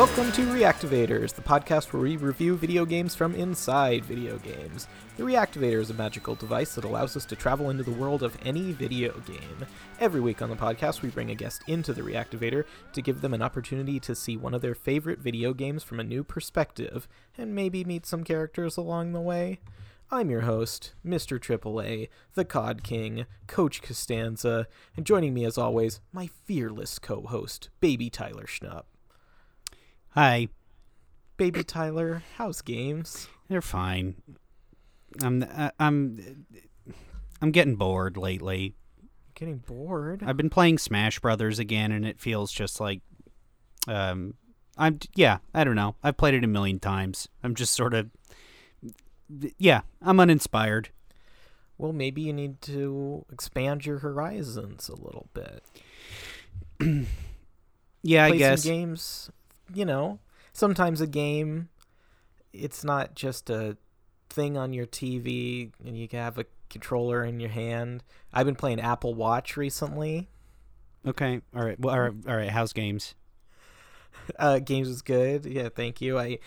[0.00, 4.88] Welcome to Reactivators, the podcast where we review video games from inside video games.
[5.18, 8.34] The Reactivator is a magical device that allows us to travel into the world of
[8.42, 9.66] any video game.
[10.00, 13.34] Every week on the podcast, we bring a guest into the Reactivator to give them
[13.34, 17.54] an opportunity to see one of their favorite video games from a new perspective, and
[17.54, 19.60] maybe meet some characters along the way.
[20.10, 21.38] I'm your host, Mr.
[21.38, 27.68] AAA, the COD King, Coach Costanza, and joining me as always, my fearless co host,
[27.80, 28.84] Baby Tyler Schnupp.
[30.10, 30.48] Hi.
[31.36, 33.28] Baby Tyler, how's games?
[33.48, 34.16] They're fine.
[35.22, 36.46] I'm uh, I'm
[37.40, 38.74] I'm getting bored lately.
[39.34, 40.22] Getting bored?
[40.26, 43.00] I've been playing Smash Brothers again, and it feels just like
[43.86, 44.34] um
[44.76, 45.94] I'm yeah I don't know.
[46.02, 47.28] I've played it a million times.
[47.42, 48.10] I'm just sort of
[49.58, 50.90] yeah I'm uninspired.
[51.78, 55.64] Well, maybe you need to expand your horizons a little bit.
[58.02, 58.64] yeah, Play I guess.
[58.64, 59.30] games.
[59.72, 60.18] You know,
[60.52, 61.68] sometimes a game,
[62.52, 63.76] it's not just a
[64.28, 68.02] thing on your TV, and you can have a controller in your hand.
[68.32, 70.28] I've been playing Apple Watch recently.
[71.06, 71.40] Okay.
[71.54, 71.78] All right.
[71.78, 72.14] Well, all right.
[72.28, 72.50] All right.
[72.50, 73.14] How's games?
[74.38, 75.46] Uh, games is good.
[75.46, 76.18] Yeah, thank you.
[76.18, 76.38] I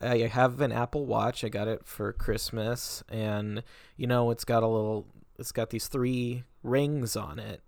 [0.00, 1.44] I have an Apple Watch.
[1.44, 3.62] I got it for Christmas, and
[3.96, 5.06] you know it's got a little.
[5.38, 7.62] It's got these three rings on it.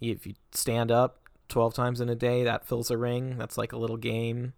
[0.00, 1.23] If you stand up
[1.54, 3.38] twelve times in a day, that fills a ring.
[3.38, 4.52] That's like a little game.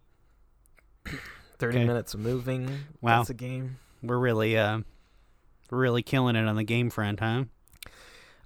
[1.58, 1.86] Thirty Okay.
[1.86, 2.68] minutes of moving.
[3.00, 3.18] Wow.
[3.18, 3.76] That's a game.
[4.02, 4.80] We're really uh
[5.70, 7.44] we're really killing it on the game front, huh?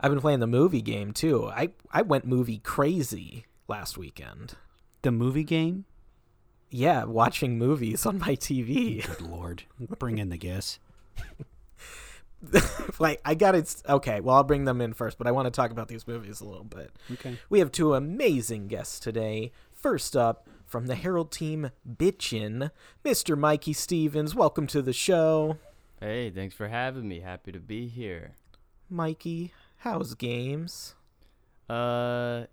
[0.00, 1.46] I've been playing the movie game too.
[1.48, 4.54] I I went movie crazy last weekend.
[5.02, 5.84] The movie game.
[6.70, 9.04] Yeah, watching movies on my TV.
[9.06, 9.64] Good lord.
[9.98, 10.78] Bring in the guess.
[12.98, 13.82] like I got it.
[13.88, 16.40] Okay, well I'll bring them in first, but I want to talk about these movies
[16.40, 16.92] a little bit.
[17.12, 17.38] Okay.
[17.48, 19.52] We have two amazing guests today.
[19.70, 22.70] First up, from the Herald team, Bitchin,
[23.04, 23.36] Mr.
[23.36, 24.34] Mikey Stephens.
[24.34, 25.58] Welcome to the show,
[26.00, 27.20] Hey, thanks for having me.
[27.20, 28.32] Happy to be here.
[28.88, 29.52] Mikey.
[29.76, 30.94] How's games?
[31.68, 32.44] Uh,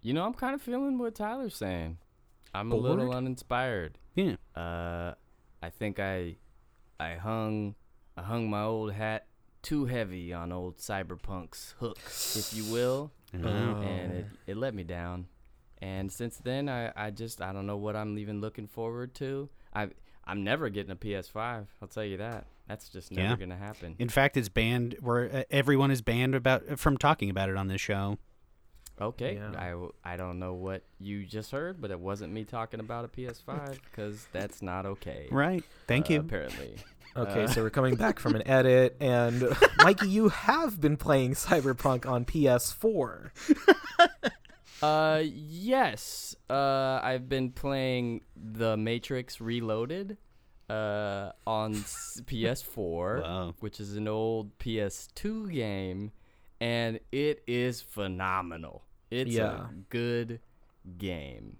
[0.00, 1.98] you know, I'm kind of feeling what Tyler's saying.
[2.54, 3.98] I'm a little uninspired.
[4.14, 4.36] Yeah.
[4.54, 5.12] Uh,
[5.62, 6.36] I think I,
[6.98, 7.74] I hung,
[8.16, 9.26] I hung my old hat
[9.62, 13.38] too heavy on old Cyberpunk's hooks, if you will, Oh.
[13.82, 15.26] and it, it let me down.
[15.82, 19.48] And since then, I, I just I don't know what I'm even looking forward to.
[19.74, 19.88] I
[20.24, 21.66] I'm never getting a PS5.
[21.82, 22.46] I'll tell you that.
[22.66, 23.36] That's just never Yeah.
[23.36, 23.94] gonna happen.
[23.98, 24.96] In fact, it's banned.
[25.00, 28.18] Where uh, everyone is banned about from talking about it on this show.
[29.00, 29.52] Okay, Yeah.
[29.58, 33.04] I, w- I don't know what you just heard, but it wasn't me talking about
[33.04, 35.28] a PS5 because that's not okay.
[35.30, 35.62] Right.
[35.86, 36.20] Thank uh, you.
[36.20, 36.76] Apparently.
[37.16, 37.46] Okay, Uh.
[37.46, 39.42] so we're coming back from an edit, and
[39.78, 43.30] Mikey, you have been playing Cyberpunk on PS4.
[44.82, 46.36] Uh, yes.
[46.50, 50.18] Uh, I've been playing The Matrix Reloaded,
[50.68, 53.54] uh, on PS4, Wow.
[53.60, 56.12] which is an old PS2 game,
[56.60, 58.82] and it is phenomenal.
[59.10, 59.66] It's Yeah.
[59.68, 60.40] a good
[60.98, 61.56] game.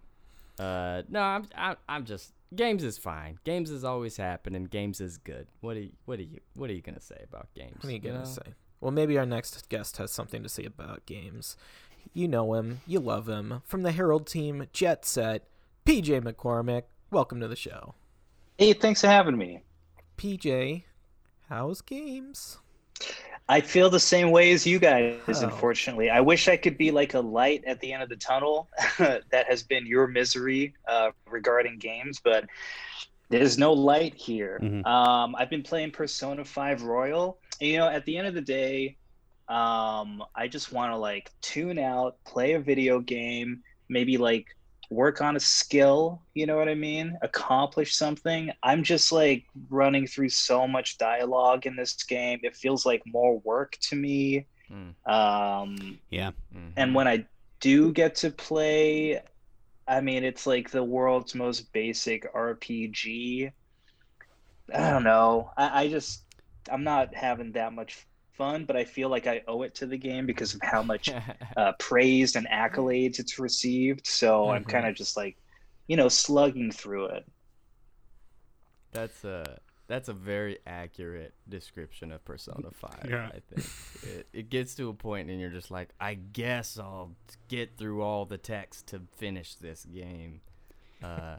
[0.58, 3.38] Uh, no, I'm, I'm, I'm just games is fine.
[3.44, 4.64] Games is always happening.
[4.64, 5.46] Games is good.
[5.60, 7.76] What are you, what are you, what are you gonna say about games?
[7.82, 8.24] What are you gonna know?
[8.24, 8.54] say?
[8.80, 11.56] Well, maybe our next guest has something to say about games.
[12.14, 13.62] You know him, you love him.
[13.64, 15.44] From the Herald team, Jet Set,
[15.84, 16.84] PJ McCormick.
[17.10, 17.94] Welcome to the show.
[18.58, 19.60] Hey, thanks for having me.
[20.16, 20.84] PJ,
[21.48, 22.58] how's games?
[23.48, 25.44] I feel the same way as you guys, Oh.
[25.44, 26.10] unfortunately.
[26.10, 28.68] I wish I could be like a light at the end of the tunnel
[28.98, 32.46] that has been your misery uh, regarding games, but
[33.28, 34.58] there's no light here.
[34.62, 34.84] Mhm.
[34.84, 37.38] Um, I've been playing Persona 5 Royal.
[37.60, 38.96] And, you know, at the end of the day,
[39.48, 44.55] um, I just want to like tune out, play a video game, maybe like
[44.90, 47.16] work on a skill, you know what I mean?
[47.22, 48.50] Accomplish something.
[48.62, 52.40] I'm just like running through so much dialogue in this game.
[52.42, 54.46] It feels like more work to me.
[54.70, 56.32] Mm, Um, Yeah.
[56.54, 56.72] mhm.
[56.76, 57.26] and when I
[57.60, 59.20] do get to play,
[59.86, 63.52] I mean, it's like the world's most basic RPG.
[64.72, 65.50] I don't know.
[65.56, 66.24] I, I just,
[66.70, 68.06] I'm not having that much
[68.36, 71.14] fun, but I feel like I owe it to the game because of how much
[71.56, 74.06] uh, praise and accolades it's received.
[74.06, 74.68] So I'm Mhm.
[74.68, 75.36] kind of just like,
[75.88, 77.24] you know, slugging through it.
[78.92, 83.10] That's a that's a very accurate description of Persona Five.
[83.10, 83.30] Yeah.
[83.30, 83.70] I think
[84.02, 87.12] it, it gets to a point and you're just like, I guess I'll
[87.48, 90.40] get through all the text to finish this game.
[91.02, 91.36] Uh,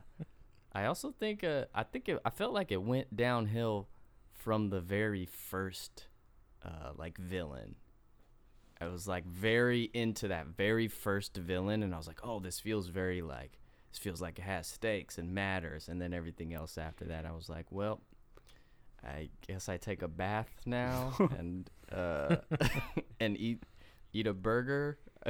[0.73, 3.89] I also think uh, I think it, I felt like it went downhill
[4.33, 6.07] from the very first
[6.67, 7.75] uh, like villain.
[8.79, 12.59] I was like very into that very first villain, and I was like, oh, this
[12.59, 13.57] feels very like
[13.91, 15.87] this feels like it has stakes and matters.
[15.87, 18.01] And then everything else after that, I was like, well,
[19.03, 22.37] I guess I take a bath now and uh,
[23.19, 23.63] and eat
[24.13, 24.99] eat a burger.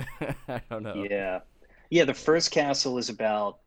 [0.47, 1.05] I don't know.
[1.09, 1.39] Yeah,
[1.89, 2.05] yeah.
[2.05, 3.59] The first castle is about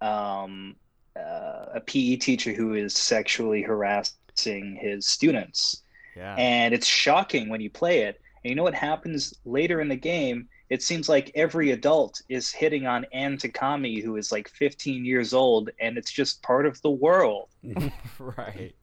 [0.00, 0.76] um,
[1.16, 5.82] uh, a PE teacher who is sexually harassing his students,
[6.16, 6.34] Yeah.
[6.38, 8.20] and it's shocking when you play it.
[8.42, 10.48] And you know what happens later in the game?
[10.70, 15.32] It seems like every adult is hitting on Anne Takami, who is like 15 years
[15.34, 17.48] old, and it's just part of the world.
[18.18, 18.74] right.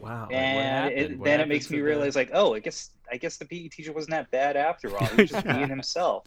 [0.00, 0.28] Wow.
[0.30, 0.98] and happened?
[1.12, 3.44] it, What then it makes me the- realize, like, oh, I guess I guess the
[3.44, 5.06] PE teacher wasn't that bad after all.
[5.06, 6.26] He was just being himself.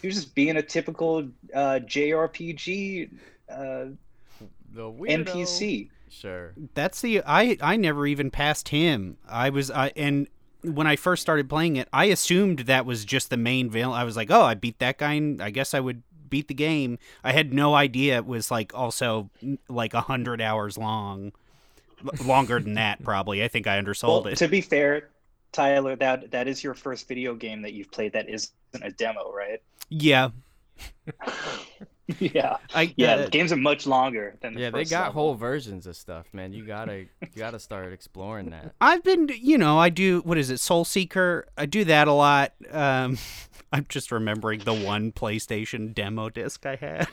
[0.00, 3.10] He was just being a typical uh, JRPG
[3.50, 3.84] uh,
[4.72, 4.82] The.
[4.92, 5.90] NPC.
[6.10, 6.52] Sure.
[6.74, 9.16] That's the I I never even passed him.
[9.28, 10.28] I was I and
[10.62, 13.98] when I first started playing it, I assumed that was just the main villain.
[13.98, 16.54] I was like, "Oh, I beat that guy and I guess I would beat the
[16.54, 21.32] game." I had no idea it was like also mm, like a 100 hours long.
[22.24, 23.42] Longer than that probably.
[23.44, 24.36] I think I undersold Well, it.
[24.38, 25.10] to be fair,
[25.52, 28.52] Tyler, that that is your first video game that you've played that isn't
[28.82, 29.62] a demo, right?
[29.88, 30.30] yeah.
[32.20, 33.14] yeah, I yeah.
[33.14, 35.12] uh, the games are much longer than the Yeah, they got level.
[35.12, 36.52] whole versions of stuff, man.
[36.52, 38.74] You gotta you gotta start exploring that.
[38.80, 41.46] I've been, you know, I do what is it, Soul Seeker?
[41.56, 42.52] I do that a lot.
[42.70, 43.18] Um,
[43.72, 47.08] I'm just remembering the one PlayStation demo disc I had.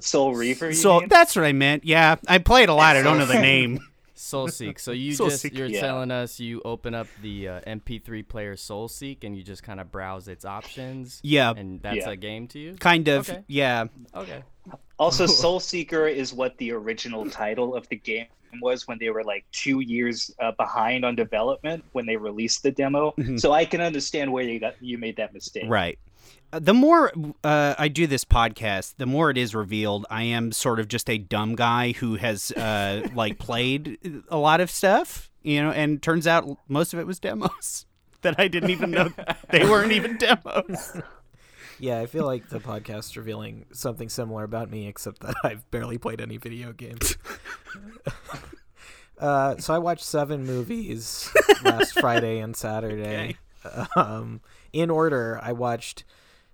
[0.00, 0.68] Soul Reaver.
[0.68, 1.08] You So mean?
[1.08, 1.84] that's what I meant.
[1.84, 2.96] Yeah, I played a lot.
[2.96, 3.80] I don't know the name.
[4.22, 4.78] Soulseek.
[4.78, 5.56] So you Soul just Seek.
[5.56, 5.80] you're Yeah.
[5.80, 9.90] telling us you open up the uh, MP3 player Soulseek and you just kind of
[9.90, 11.18] browse its options.
[11.24, 12.10] Yeah, And that's Yeah.
[12.10, 12.74] a game to you.
[12.74, 13.28] kind of.
[13.28, 13.42] Okay.
[13.48, 14.42] Yeah, Okay.
[14.98, 18.26] Also, Soul Seeker is what the original title of the game
[18.60, 22.70] was when they were like two years uh, behind on development when they released the
[22.70, 23.12] demo.
[23.18, 23.40] Mhm.
[23.40, 25.64] So I can understand where you got you made that mistake.
[25.68, 25.98] right.
[26.52, 27.10] The more
[27.42, 31.08] uh, I do this podcast, the more it is revealed I am sort of just
[31.08, 36.02] a dumb guy who has uh, like played a lot of stuff, you know, and
[36.02, 37.86] turns out most of it was demos
[38.20, 39.10] that I didn't even know
[39.50, 41.00] they weren't even demos.
[41.78, 45.96] Yeah, I feel like the podcast's revealing something similar about me, except that I've barely
[45.96, 47.16] played any video games.
[49.18, 51.30] uh, so I watched seven movies
[51.64, 53.38] last Friday and Saturday.
[53.96, 56.04] Um, in order, I watched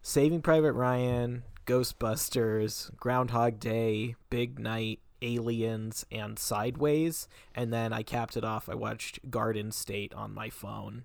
[0.03, 7.29] Saving Private Ryan, Ghostbusters, Groundhog Day, Big Night, Aliens, and Sideways.
[7.55, 8.69] And then I capped it off.
[8.69, 11.05] I watched Garden State on my phone.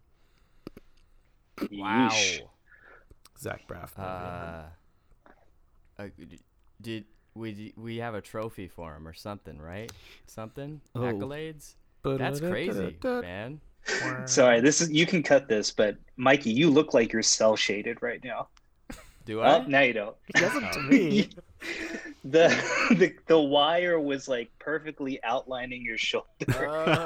[1.72, 2.10] Wow.
[2.12, 2.42] Yeesh.
[3.40, 3.98] Zach Braff.
[3.98, 4.64] Uh,
[6.00, 6.08] uh,
[6.82, 7.06] did
[7.36, 9.92] we we have a trophy for him or something, right?
[10.28, 11.02] Something Oh.
[11.02, 11.76] accolades.
[12.04, 13.60] That's crazy, man.
[14.26, 18.02] Sorry, this is you can cut this, but Mikey, you look like you're cel shaded
[18.02, 18.48] right now.
[19.26, 19.60] Do I?
[19.60, 20.16] Oh, now you don't.
[20.28, 21.30] He doesn't to me.
[22.26, 22.48] the,
[22.92, 26.26] the the wire was like perfectly outlining your shoulder,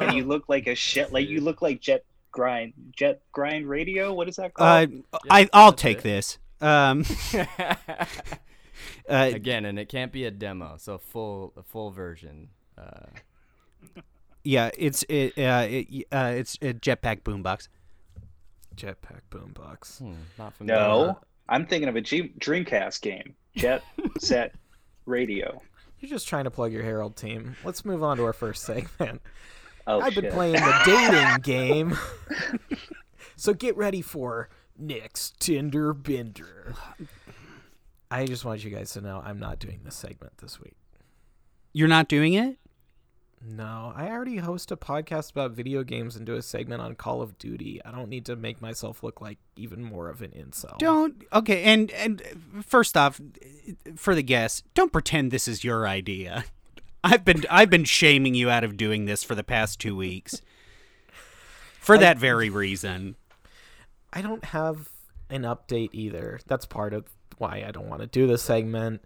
[0.01, 1.13] and you look like a shit.
[1.13, 4.13] Like you look like Jet Grind, Jet Grind Radio.
[4.13, 5.03] What is that Uh, called?
[5.29, 6.03] I I'll take it.
[6.03, 6.39] this.
[6.59, 7.05] Um,
[7.37, 7.75] uh,
[9.07, 12.49] Again, and it can't be a demo, so full a full version.
[12.77, 13.05] Uh,
[14.43, 17.67] yeah, it's it, uh, it, uh, it's a jetpack boombox.
[18.75, 19.97] Jetpack Boombox.
[19.99, 20.79] hmm, not familiar.
[20.81, 23.35] no, I'm thinking of a G- Dreamcast game.
[23.55, 23.83] Jet
[24.19, 24.53] Set
[25.05, 25.61] Radio.
[25.99, 27.55] You're just trying to plug your Herald team.
[27.63, 29.21] Let's move on to our first segment.
[29.87, 31.97] Oh, I've been playing the dating game.
[33.35, 36.75] so get ready for Nick's Tinder Bender.
[38.11, 40.75] I just want you guys to know I'm not doing this segment this week.
[41.73, 42.57] You're not doing it.
[43.45, 47.21] No, I already host a podcast about video games and do a segment on Call
[47.21, 47.79] of Duty.
[47.85, 50.77] I don't need to make myself look like even more of an incel.
[50.79, 51.63] Don't okay.
[51.63, 52.21] And and
[52.65, 53.21] first off,
[53.95, 56.45] for the guests, don't pretend this is your idea.
[57.03, 60.41] I've been I've been shaming you out of doing this for the past two weeks.
[61.79, 63.15] For I- that very reason.
[64.11, 64.89] I don't have
[65.29, 66.39] an update either.
[66.47, 67.05] That's part of
[67.37, 69.03] why I don't want to do this segment.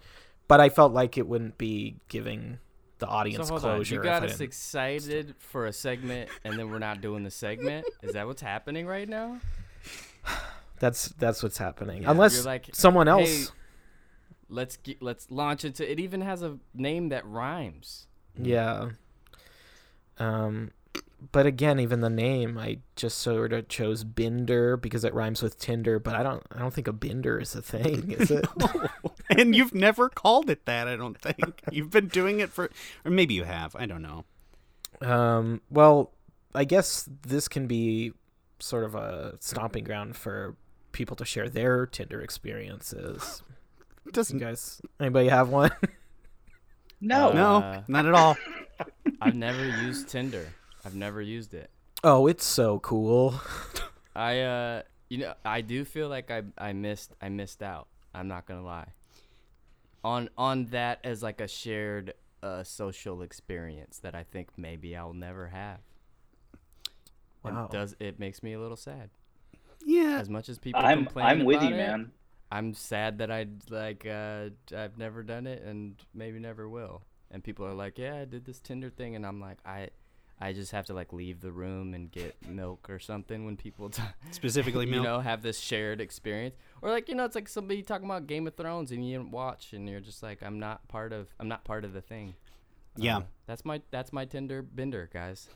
[0.47, 2.59] But I felt like it wouldn't be giving
[3.01, 3.96] the audience So hold on, closure.
[3.96, 7.86] you got us didn't- excited for a segment, and then we're not doing the segment.
[8.01, 9.41] Is that what's happening right now?
[10.79, 12.03] That's that's what's happening.
[12.03, 13.51] Yeah, Unless you're like, someone "Hey, else.
[14.50, 15.89] Let's get, let's launch into.
[15.89, 18.08] It even has a name that rhymes.
[18.41, 18.89] Yeah.
[20.17, 20.72] Um,
[21.31, 25.58] but again, even the name, I just sort of chose Binder because it rhymes with
[25.60, 26.00] Tinder.
[26.00, 28.46] But I don't, I don't think a Binder is a thing, is it?
[29.38, 30.88] and you've never called it that.
[30.88, 32.69] I don't think you've been doing it for,
[33.05, 33.75] or maybe you have.
[33.75, 34.25] I don't know.
[35.01, 36.11] um, well,
[36.53, 38.13] I guess this can be
[38.59, 40.55] sort of a stomping ground for
[40.91, 43.41] people to share their Tinder experiences.
[44.11, 45.71] Doesn't guys, anybody have one?
[47.03, 47.31] No.
[47.31, 48.38] no, Uh, not at all.
[49.21, 50.47] I've never used Tinder.
[50.85, 51.71] I've never used it.
[52.03, 53.41] Oh, it's so cool.
[54.15, 57.88] I uh you know I do feel like I I missed I missed out.
[58.13, 58.89] I'm not gonna lie.
[60.03, 65.13] On on that as like a shared uh social experience that I think maybe I'll
[65.13, 65.79] never have.
[67.43, 67.67] And Wow.
[67.72, 69.10] does it makes me a little sad.
[69.86, 72.12] Yeah, As much as people I'm complain I'm with you, about it, man.
[72.51, 77.03] I'm sad that I like uh I've never done it and maybe never will.
[77.31, 79.89] And people are like, "Yeah, I did this Tinder thing," and I'm like, I
[80.41, 83.89] I just have to like leave the room and get milk or something when people
[83.89, 85.03] t- specifically you milk.
[85.03, 88.48] know have this shared experience or like you know it's like somebody talking about game
[88.48, 91.48] of thrones and you didn't watch and you're just like i'm not part of i'm
[91.48, 92.33] not part of the thing
[92.98, 93.17] Yeah.
[93.17, 95.48] Uh, that's my that's my tinder bender guys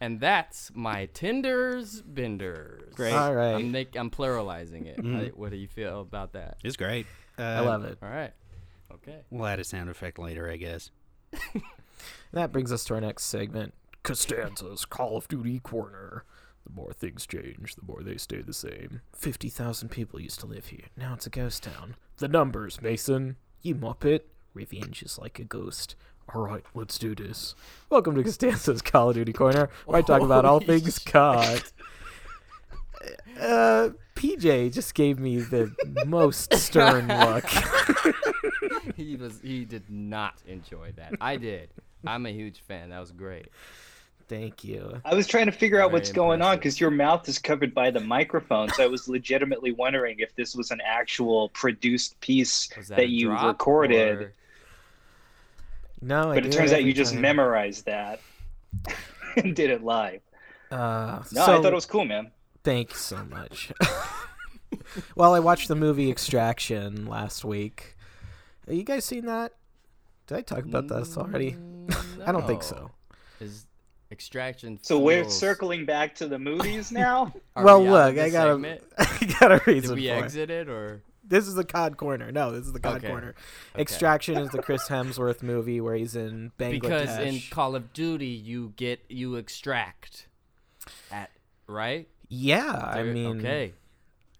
[0.00, 3.12] and that's my tinder's benders Great.
[3.12, 3.54] All right.
[3.56, 5.04] i'm, make, I'm pluralizing it.
[5.04, 7.06] How- what do you feel about that It's great.
[7.38, 7.98] Uh, I love it.
[8.02, 8.32] all right
[8.92, 10.90] okay We'll add a sound effect later, I guess.
[12.32, 16.24] That brings us to our next segment Costanza's Call of Duty Corner.
[16.64, 19.00] The more things change, the more they stay the same.
[19.14, 20.86] 50,000 people used to live here.
[20.96, 21.96] Now it's a ghost town.
[22.18, 23.36] The numbers, Mason.
[23.62, 24.20] You muppet.
[24.54, 25.96] Revenge is like a ghost.
[26.34, 27.54] Alright, let's do this.
[27.88, 31.62] Welcome to Costanza's Call of Duty Corner, where I talk about all things COD.
[33.40, 35.74] Uh, PJ just gave me the
[36.06, 37.46] most stern look.
[38.94, 41.70] he was he did not enjoy that i did
[42.06, 43.48] i'm a huge fan that was great
[44.30, 45.02] Thank you.
[45.04, 47.74] I was trying to figure out Very what's going on because your mouth is covered
[47.74, 48.68] by the microphone.
[48.68, 53.32] So I was legitimately wondering if this was an actual produced piece was that, you
[53.32, 54.18] recorded.
[54.18, 54.32] or-
[56.00, 57.22] No, I But it turns out you just time.
[57.22, 58.20] memorized that
[59.36, 60.20] and did it live.
[60.70, 62.30] Uh, No, so, I thought it was cool, man.
[62.62, 63.72] Thanks so much.
[65.16, 67.96] well, I watched the movie Extraction last week.
[68.68, 69.54] Have you guys seen that?
[70.28, 71.54] Did I talk about this already?
[71.54, 72.92] Mm, I don't think so.
[73.40, 73.66] Is
[74.10, 74.78] extraction?
[74.82, 77.32] So we're feels- circling back to the movies now.
[77.56, 78.82] Are well, we out look, the I got a, segment?
[78.98, 80.24] I got a reason Did we for it.
[80.24, 81.02] exit it or?
[81.22, 82.32] This is the COD corner.
[82.32, 83.08] No, this is the COD Okay.
[83.08, 83.34] corner.
[83.74, 83.82] Okay.
[83.82, 86.80] Extraction is the Chris Hemsworth movie where he's in Bangladesh.
[86.80, 90.26] Because in Call of Duty, you get you extract,
[91.12, 91.30] at
[91.68, 92.08] right.
[92.28, 93.74] yeah, I There- mean, okay.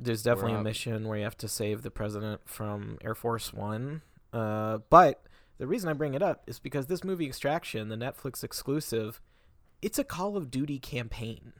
[0.00, 0.64] there's definitely a up.
[0.64, 4.02] mission where you have to save the president from Air Force One.
[4.32, 5.22] Uh, but
[5.58, 9.20] the reason I bring it up is because this movie Extraction, the Netflix exclusive,
[9.82, 11.52] it's a Call of Duty campaign.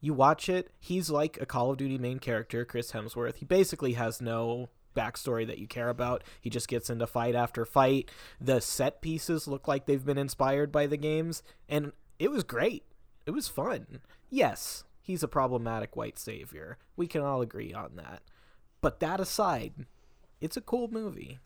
[0.00, 3.36] You watch it, he's like a Call of Duty main character, Chris Hemsworth.
[3.36, 6.24] He basically has no backstory that you care about.
[6.40, 8.10] He just gets into fight after fight.
[8.40, 12.84] The set pieces look like they've been inspired by the games, and it was great.
[13.26, 14.00] It was fun.
[14.28, 16.78] Yes, he's a problematic white savior.
[16.96, 18.22] We can all agree on that.
[18.80, 19.86] But that aside,
[20.40, 21.38] it's a cool movie.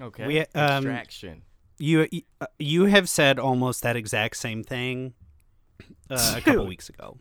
[0.00, 0.26] Okay.
[0.26, 1.42] We, um, extraction.
[1.82, 2.06] You
[2.40, 5.14] uh, you have said almost that exact same thing
[6.08, 7.18] uh, a couple weeks ago.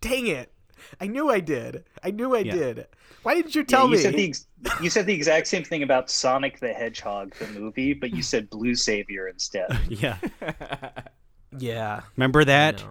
[0.00, 0.50] Dang it.
[0.98, 1.84] I knew I did.
[2.02, 2.54] I knew I Yeah.
[2.54, 2.86] did.
[3.22, 3.98] Why didn't you Yeah, tell you me?
[3.98, 4.46] said the ex-
[4.80, 8.48] you said the exact same thing about Sonic the Hedgehog, the movie, but you said
[8.48, 9.68] Blue Savior instead.
[9.90, 10.16] Yeah,
[11.58, 12.00] yeah.
[12.16, 12.82] remember that?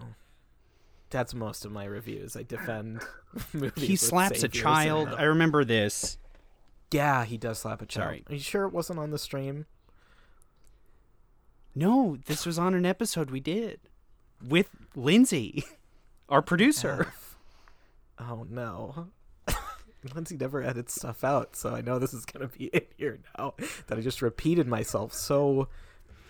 [1.09, 2.35] That's most of my reviews.
[2.35, 3.01] I defend
[3.53, 3.71] movies.
[3.83, 5.09] He with slaps a child.
[5.17, 6.19] I remember this.
[6.91, 8.05] Yeah, he does slap a child.
[8.05, 8.23] Sorry.
[8.29, 9.65] Are you sure it wasn't on the stream?
[11.77, 13.81] No, this was on an episode we did
[14.43, 15.63] with Lindsay,
[16.29, 17.05] our producer.
[17.07, 17.37] F.
[18.17, 19.09] Oh no.
[20.15, 23.53] Lindsay never edits stuff out, so I know this is gonna be in here now.
[23.85, 25.67] That I just repeated myself so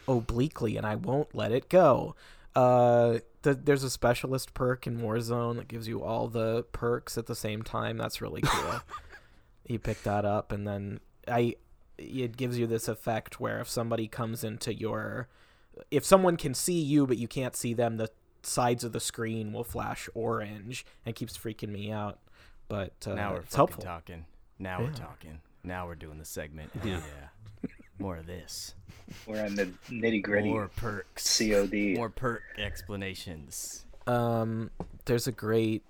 [0.05, 2.13] obliquely, and I won't let it go.
[2.53, 7.27] Uh, th- there's a specialist perk in Warzone that gives you all the perks at
[7.27, 7.95] the same time.
[7.95, 8.81] That's really cool.
[9.65, 11.55] you pick that up, and then I,
[11.97, 15.27] it gives you this effect where if somebody comes into your,
[15.91, 18.09] if someone can see you but you can't see them, the
[18.43, 22.19] sides of the screen will flash orange and keeps freaking me out.
[22.67, 23.83] But uh, now we're it's helpful.
[23.83, 24.25] talking.
[24.59, 25.39] Now we're talking.
[25.63, 26.69] Now we're doing the segment.
[26.83, 27.01] Yeah.
[27.63, 27.69] yeah.
[27.99, 28.75] More of this.
[29.25, 31.37] We're in the nitty gritty More perks.
[31.39, 31.95] COD.
[31.95, 33.85] More perk explanations.
[34.05, 34.69] Um,
[35.05, 35.83] there's a great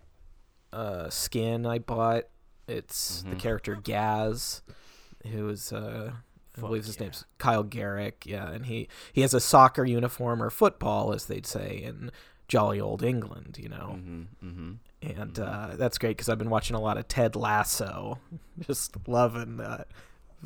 [0.74, 2.26] uh, skin I bought.
[2.68, 3.40] It's the Mhm.
[3.40, 4.62] character Gaz,
[5.28, 7.04] who is uh, I Fuck believe his yeah.
[7.04, 8.24] name's Kyle Garrick.
[8.26, 12.12] Yeah, and he he has a soccer uniform or football, as they'd say in
[12.48, 13.58] jolly old England.
[13.60, 14.48] You know, Mm-hmm.
[14.48, 15.20] Mm-hmm.
[15.20, 18.20] and uh, that's great because I've been watching a lot of Ted Lasso,
[18.60, 19.88] just loving that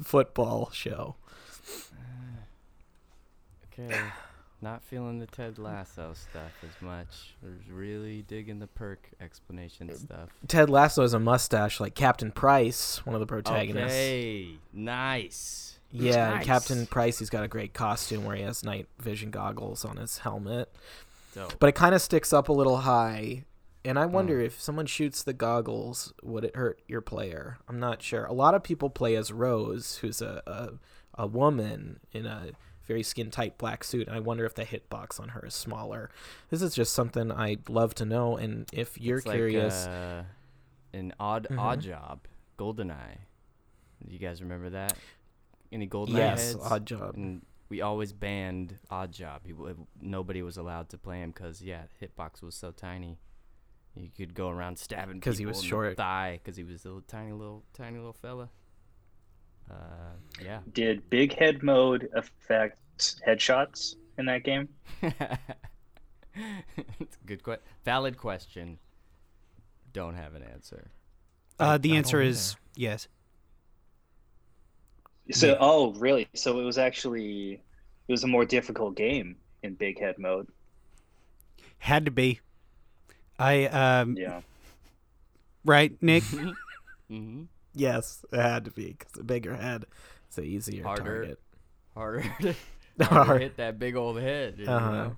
[0.03, 1.15] football show.
[3.79, 4.00] Okay.
[4.63, 7.33] Not feeling the Ted Lasso stuff as much.
[7.41, 10.29] There's really digging the perk explanation stuff.
[10.47, 13.97] Ted Lasso has a mustache like Captain Price, one of the protagonists.
[13.97, 14.49] Okay.
[14.71, 15.79] Nice.
[15.91, 16.45] Yeah, Nice.
[16.45, 20.19] Captain Price, he's got a great costume where he has night vision goggles on his
[20.19, 20.71] helmet.
[21.33, 21.55] Dope.
[21.59, 23.45] But it kind of sticks up a little high.
[23.83, 24.45] And I wonder Hmm.
[24.45, 27.57] if someone shoots the goggles, would it hurt your player?
[27.67, 28.25] I'm not sure.
[28.25, 30.69] A lot of people play as Rose, who's a, a,
[31.23, 32.51] a woman in a
[32.91, 34.07] very skin tight black suit.
[34.07, 36.10] And I wonder if the hitbox on her is smaller.
[36.50, 38.36] This is just something I'd love to know.
[38.38, 40.24] And if you're It's curious, Like, uh,
[40.93, 41.60] an odd Mhm.
[41.60, 42.19] odd job,
[42.57, 43.17] Goldeneye.
[44.05, 44.98] Do you guys remember that?
[45.71, 46.65] Any Goldeneye yes, heads?
[46.71, 47.15] odd job.
[47.15, 49.43] And we always banned Odd Job.
[50.01, 53.17] Nobody was allowed to play him because yeah, hitbox was so tiny.
[53.95, 55.95] You could go around stabbing because he was short.
[55.98, 58.50] thigh because he was a little tiny little tiny little fella.
[59.69, 59.73] Uh,
[60.43, 60.59] yeah.
[60.73, 62.77] Did big head mode affect
[63.27, 64.69] headshots in that game?
[66.33, 67.63] It's a good question.
[67.83, 68.77] valid question.
[69.91, 70.89] Don't have an answer.
[71.59, 73.09] Uh, the answer is yes.
[75.31, 75.57] So, Yeah.
[75.59, 76.27] oh, really?
[76.33, 77.61] So it was actually
[78.07, 80.47] it was a more difficult game in big head mode.
[81.79, 82.39] Had to be.
[83.37, 84.41] I um Yeah.
[85.65, 86.23] right, Nick.
[87.11, 87.43] Mm-hmm.
[87.73, 89.85] Yes, it had to be because the bigger head,
[90.27, 91.03] it's an easier Harder.
[91.03, 91.39] target.
[91.95, 92.55] Harder, to,
[93.05, 94.55] harder to hit that big old head.
[94.57, 94.91] you Uh-huh.
[94.91, 95.15] know?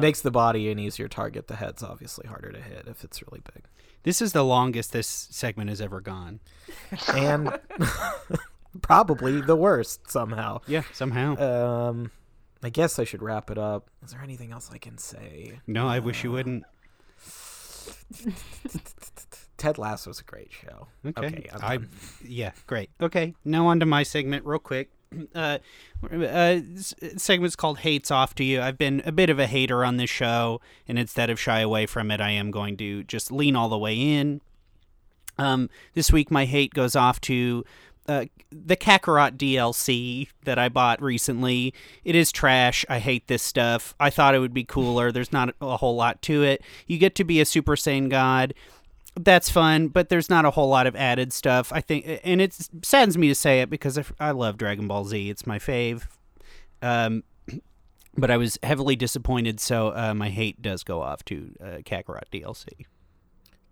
[0.00, 1.46] Makes the body an easier target.
[1.46, 3.64] The head's obviously harder to hit if it's really big.
[4.02, 6.40] This is the longest this segment has ever gone.
[7.14, 7.58] And
[8.82, 10.60] probably the worst somehow.
[10.66, 11.36] Yeah, somehow.
[11.36, 12.10] Um,
[12.62, 13.88] I guess I should wrap it up.
[14.04, 15.60] Is there anything else I can say?
[15.66, 16.64] no, I wish you wouldn't.
[19.56, 20.86] Ted Lasso's a great show.
[21.04, 21.26] Okay.
[21.26, 21.78] Okay, I
[22.24, 22.90] yeah, great.
[23.00, 24.90] Okay, now on to my segment real quick.
[25.34, 25.56] Uh,
[26.12, 26.58] uh,
[27.16, 30.10] segment's called "Hates Off to You." I've been a bit of a hater on this
[30.10, 33.70] show, and instead of shy away from it, I am going to just lean all
[33.70, 34.42] the way in.
[35.38, 37.64] Um, this week, my hate goes off to
[38.08, 41.74] uh, the Kakarot DLC that I bought recently.
[42.04, 42.84] It is trash.
[42.88, 43.94] I hate this stuff.
[44.00, 45.12] I thought it would be cooler.
[45.12, 46.62] There's not a whole lot to it.
[46.86, 48.54] You get to be a Super Saiyan God
[49.20, 51.72] that's fun, but there's not a whole lot of added stuff.
[51.72, 55.04] I think, and it saddens me to say it because I, I love Dragon Ball
[55.04, 55.28] Z.
[55.28, 56.06] It's my fave.
[56.82, 57.24] Um,
[58.16, 62.24] but I was heavily disappointed, so uh, my hate does go off to uh, Kakarot
[62.32, 62.68] DLC.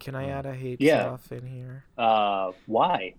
[0.01, 1.03] Can I add a hate Yeah.
[1.17, 1.85] stuff in here?
[1.97, 3.15] Uh, why?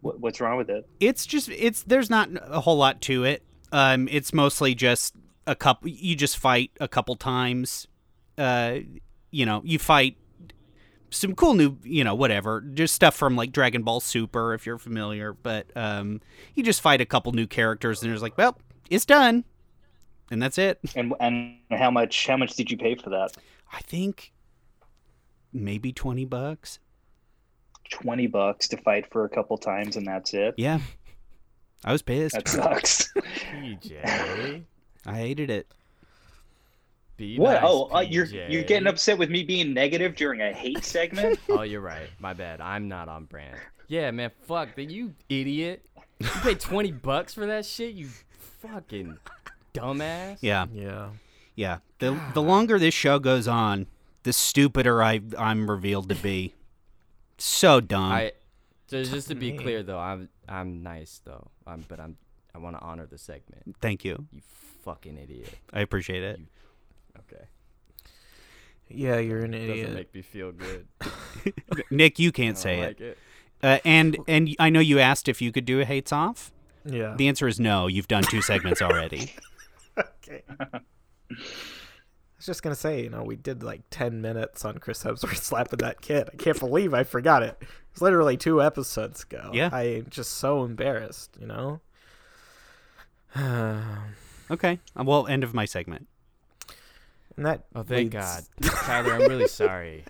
[0.00, 0.88] What, what's wrong with it?
[0.98, 3.42] It's just it's there's not a whole lot to it.
[3.72, 5.14] Um, it's mostly just
[5.46, 5.88] a couple.
[5.88, 7.86] You just fight a couple times.
[8.38, 8.78] Uh,
[9.30, 10.16] you know, you fight
[11.10, 14.78] some cool new, you know, whatever, just stuff from like Dragon Ball Super if you're
[14.78, 15.32] familiar.
[15.32, 16.20] But um,
[16.54, 18.56] you just fight a couple new characters, and it's like, well,
[18.88, 19.44] it's done,
[20.30, 20.80] and that's it.
[20.94, 23.36] And and how much how much did you pay for that?
[23.72, 24.32] I think
[25.52, 26.78] maybe twenty bucks.
[27.90, 30.54] Twenty bucks to fight for a couple times, and that's it.
[30.56, 30.78] Yeah,
[31.84, 32.34] I was pissed.
[32.36, 33.12] That sucks.
[33.14, 34.62] PJ.
[35.06, 35.66] I hated it.
[37.16, 37.54] Be what?
[37.54, 41.38] nice, oh, uh, you're you're getting upset with me being negative during a hate segment?
[41.50, 42.08] Oh, you're right.
[42.18, 42.60] My bad.
[42.62, 43.56] I'm not on brand.
[43.88, 44.30] Yeah, man.
[44.46, 44.76] Fuck.
[44.76, 45.84] that You idiot.
[46.20, 47.94] You paid 20 bucks for that shit?
[47.94, 48.08] You
[48.62, 49.18] fucking
[49.74, 50.38] dumbass.
[50.40, 51.08] Yeah, Yeah.
[51.56, 51.78] yeah.
[51.98, 53.86] The the longer this show goes on,
[54.22, 56.54] the stupider I I'm revealed to be.
[57.42, 58.12] So dumb.
[58.12, 58.32] I
[58.88, 59.58] just, just to be me.
[59.58, 61.48] clear though, I'm I'm nice though.
[61.66, 62.16] I'm but I'm
[62.54, 63.76] I want to honor the segment.
[63.80, 64.26] Thank you.
[64.32, 64.40] You
[64.84, 65.54] fucking idiot.
[65.72, 66.40] I appreciate it.
[67.18, 67.44] Okay.
[68.88, 69.92] Yeah, you're an Doesn't idiot.
[69.94, 70.86] make me feel good.
[71.90, 72.88] Nick, you can't I say don't it.
[72.88, 73.18] like it.
[73.62, 76.52] Uh, and and I know you asked if you could do a hates off.
[76.84, 77.14] yeah.
[77.16, 77.86] The answer is no.
[77.86, 79.32] You've done two segments already.
[79.98, 80.42] okay.
[82.40, 85.36] I was just gonna say, you know, we did like ten minutes on Chris Hemsworth
[85.42, 86.30] slapping that kid.
[86.32, 87.62] I can't believe I forgot it.
[87.92, 89.50] It's literally two episodes ago.
[89.52, 89.68] Yeah.
[89.70, 91.80] I'm just so embarrassed, you know.
[94.50, 94.80] Okay.
[94.98, 96.08] Uh, Well, end of my segment.
[97.36, 97.66] And that.
[97.74, 98.70] Oh, thank leads- God.
[98.84, 100.04] Tyler, I'm really sorry.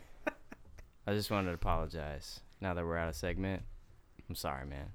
[1.06, 2.40] I just wanted to apologize.
[2.60, 3.62] Now that we're out of segment,
[4.28, 4.92] I'm sorry, man.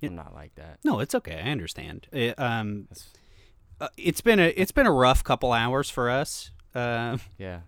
[0.00, 0.10] Yeah.
[0.10, 0.78] I'm not like that.
[0.84, 1.40] No, it's okay.
[1.44, 2.06] I understand.
[2.12, 3.08] It, um, That's,
[3.80, 6.50] uh, it's been a it's been a rough couple hours for us.
[6.74, 7.60] Uh, yeah.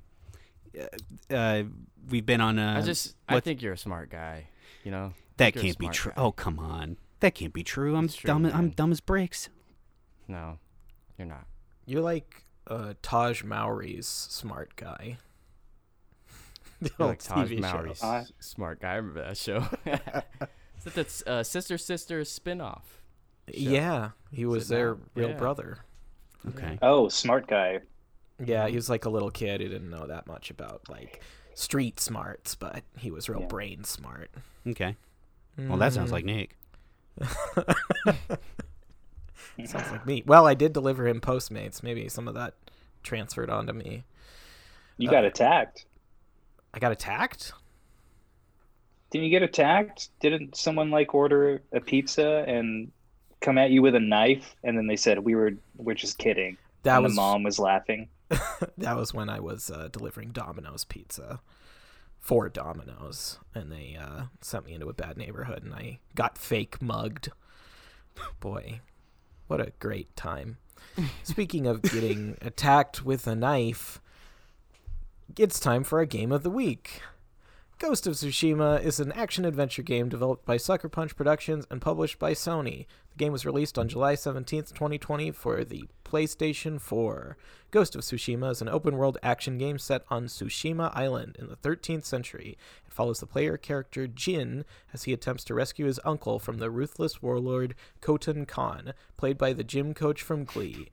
[1.30, 1.62] uh,
[2.10, 2.76] we've been on a.
[2.78, 4.48] I just I think you're a smart guy.
[4.84, 5.12] You know.
[5.38, 6.12] that can't be true.
[6.16, 7.96] Oh come on, that can't be true.
[7.96, 8.46] I'm true, dumb.
[8.46, 9.48] I'm dumb as bricks.
[10.28, 10.58] No,
[11.18, 11.46] you're not.
[11.86, 15.18] You're like uh, Taj Mowry's smart guy.
[16.82, 17.60] The old like Taj TV show.
[17.60, 18.92] Mowry's Uh, smart guy.
[18.92, 19.64] I remember that show.
[19.86, 22.82] Is that that's uh, Sister Sister spinoff?
[23.50, 25.02] Yeah, he was Sit their down.
[25.14, 25.36] real Yeah.
[25.36, 25.78] brother.
[26.48, 26.78] Okay.
[26.82, 27.80] Oh, smart guy.
[28.44, 31.22] Yeah, he was like a little kid who didn't know that much about like
[31.54, 33.46] street smarts, but he was real Yeah.
[33.46, 34.30] brain smart.
[34.66, 34.96] Okay.
[35.58, 36.56] Well, that sounds like Nick.
[39.64, 40.22] Sounds like me.
[40.26, 41.82] Well, I did deliver him Postmates.
[41.82, 42.52] Maybe some of that
[43.02, 44.04] transferred onto me.
[44.98, 45.86] You got Uh, attacked.
[46.74, 47.52] I got attacked.
[49.10, 50.10] Didn't you get attacked?
[50.20, 52.90] Didn't someone like order a pizza and
[53.40, 56.58] come at you with a knife and then they said we were we're just kidding.
[56.82, 58.08] That and was the mom was laughing.
[58.78, 61.40] that was when I was uh, delivering Domino's pizza
[62.18, 66.82] for Domino's, and they uh, sent me into a bad neighborhood, and I got fake
[66.82, 67.30] mugged.
[68.40, 68.80] Boy,
[69.46, 70.58] what a great time!
[71.22, 74.00] Speaking of getting attacked with a knife,
[75.38, 77.02] it's time for our game of the week.
[77.78, 82.18] Ghost of Tsushima is an action adventure game developed by Sucker Punch Productions and published
[82.18, 82.86] by Sony.
[83.10, 87.36] The game was released on July 17th, 2020 for the PlayStation 4.
[87.72, 91.56] Ghost of Tsushima is an open world action game set on Tsushima Island in the
[91.56, 92.56] 13th century.
[92.86, 94.64] It follows the player character Jin
[94.94, 99.52] as he attempts to rescue his uncle from the ruthless warlord Khotun Khan, played by
[99.52, 100.90] the gym coach from Glee,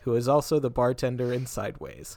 [0.00, 2.16] who is also the bartender in Sideways.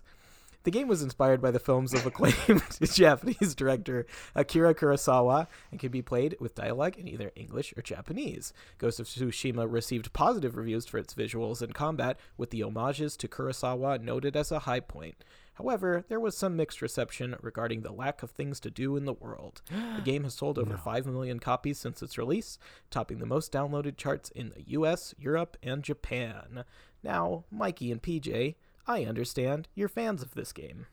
[0.64, 5.92] The game was inspired by the films of acclaimed Japanese director Akira Kurosawa and can
[5.92, 8.52] be played with dialogue in either English or Japanese.
[8.78, 13.28] Ghost of Tsushima received positive reviews for its visuals and combat, with the homages to
[13.28, 15.24] Kurosawa noted as a high point.
[15.58, 19.14] However, there was some mixed reception regarding the lack of things to do in the
[19.14, 19.64] world.
[19.96, 22.60] The game has sold over 5 million copies since its release,
[22.92, 26.64] topping the most downloaded charts in the US, Europe, and Japan.
[27.04, 28.56] Now, Mikey and PJ,
[28.88, 30.88] I understand you're fans of this game.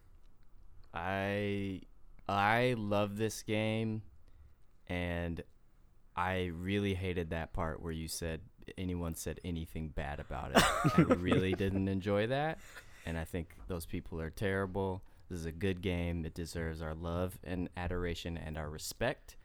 [0.92, 1.82] I
[2.28, 4.02] I love this game,
[4.88, 5.42] and
[6.16, 8.40] I really hated that part where you said
[8.76, 10.62] anyone said anything bad about it.
[10.98, 12.58] I really didn't enjoy that,
[13.06, 15.02] and I think those people are terrible.
[15.28, 16.24] This is a good game.
[16.24, 19.36] It deserves our love and adoration and our respect,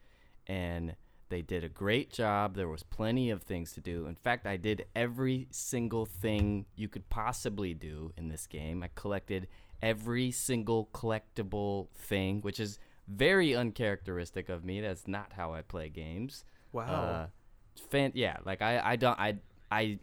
[0.46, 0.96] and
[1.30, 2.56] they did a great job.
[2.56, 4.06] There was plenty of things to do.
[4.06, 8.82] In fact, I did every single thing you could possibly do in this game.
[8.82, 9.48] I collected
[9.80, 14.80] every single collectible thing, which is very uncharacteristic of me.
[14.80, 16.44] That's not how I play games.
[16.72, 16.84] Wow.
[16.84, 17.26] Uh,
[17.88, 19.36] fan, yeah, like I, I don't, I,
[19.70, 19.98] I,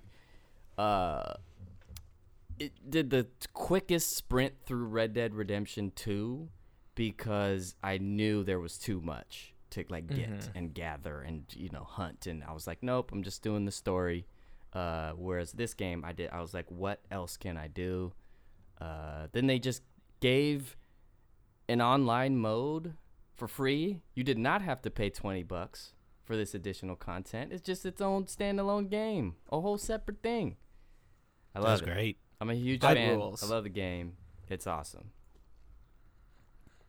[0.82, 1.34] uh,
[2.58, 6.48] it did the quickest sprint through Red Dead Redemption 2
[6.96, 10.50] because I knew there was too much to like get Mhm.
[10.56, 13.72] and gather and you know hunt and I was like nope I'm just doing the
[13.72, 14.26] story
[14.74, 18.14] uh whereas this game I did I was like what else can I do
[18.82, 19.82] uh then they just
[20.20, 20.76] gave
[21.70, 22.94] an online mode
[23.36, 27.62] for free you did not have to pay 20 bucks for this additional content it's
[27.62, 30.58] just its own standalone game a whole separate thing
[31.56, 32.18] I love That's it great.
[32.40, 33.18] I'm a huge That fan.
[33.18, 33.42] rules.
[33.44, 34.14] I love the game.
[34.48, 35.10] It's awesome.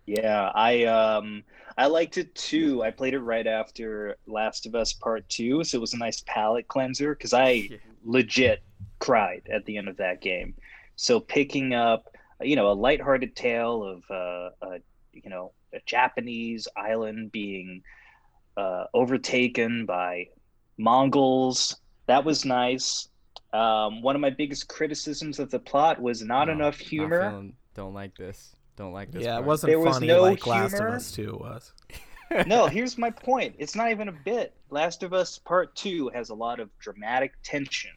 [0.08, 1.42] Yeah, I um
[1.76, 2.82] I liked it too.
[2.82, 6.22] I played it right after Last of Us Part 2, so it was a nice
[6.26, 7.68] palate cleanser cuz I
[8.04, 8.62] legit
[9.00, 10.54] cried at the end of that game.
[10.96, 14.80] So picking up, you know, a lighthearted tale of uh, a
[15.12, 17.82] you know, a Japanese island being
[18.56, 20.28] uh, overtaken by
[20.78, 23.08] Mongols, that was nice.
[23.52, 27.30] Um, one of my biggest criticisms of the plot was not No, enough humor.
[27.30, 28.54] feeling- don't like this.
[28.78, 29.24] Don't like this.
[29.24, 30.82] yeah, it wasn't There was funny no like Last of.
[30.82, 31.72] Us 2 was.
[32.46, 33.56] no, here's my point.
[33.58, 34.54] It's not even a bit.
[34.70, 37.90] Last of Us Part 2 has a lot of dramatic tension.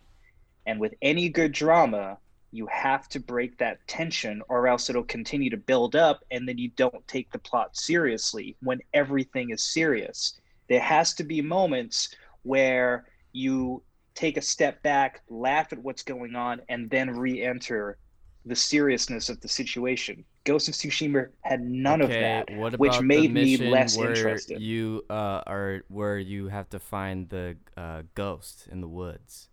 [0.66, 2.18] And with any good drama,
[2.52, 6.58] you have to break that tension or else it'll continue to build up and then
[6.58, 10.40] you don't take the plot seriously when everything is serious.
[10.68, 12.10] There has to be moments
[12.42, 13.84] where you
[14.16, 18.00] take a step back, laugh at what's going on, and then re-enter
[18.48, 20.26] the seriousness of the situation.
[20.44, 22.58] Ghost of Tsushima had none okay, of that.
[22.58, 24.60] What which about the made me less where interested.
[24.60, 29.50] You uh, are where you have to find the uh, ghost in the woods.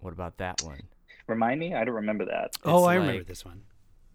[0.00, 0.82] What about that one?
[1.26, 1.74] Remind me?
[1.74, 2.52] I don't remember that.
[2.64, 3.62] Oh, It's I remember this one.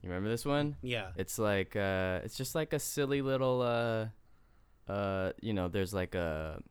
[0.02, 0.76] You remember this one?
[0.82, 1.12] Yeah.
[1.16, 6.16] It's like uh it's just like a silly little uh uh you know, there's like
[6.16, 6.62] a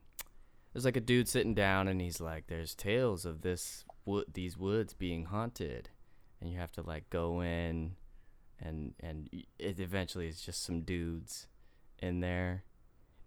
[0.72, 4.58] there's like a dude sitting down and he's like there's tales of this wood these
[4.58, 5.90] woods being haunted
[6.40, 7.92] and you have to like go in
[8.60, 11.46] and and it eventually is just some dudes
[11.98, 12.64] in there.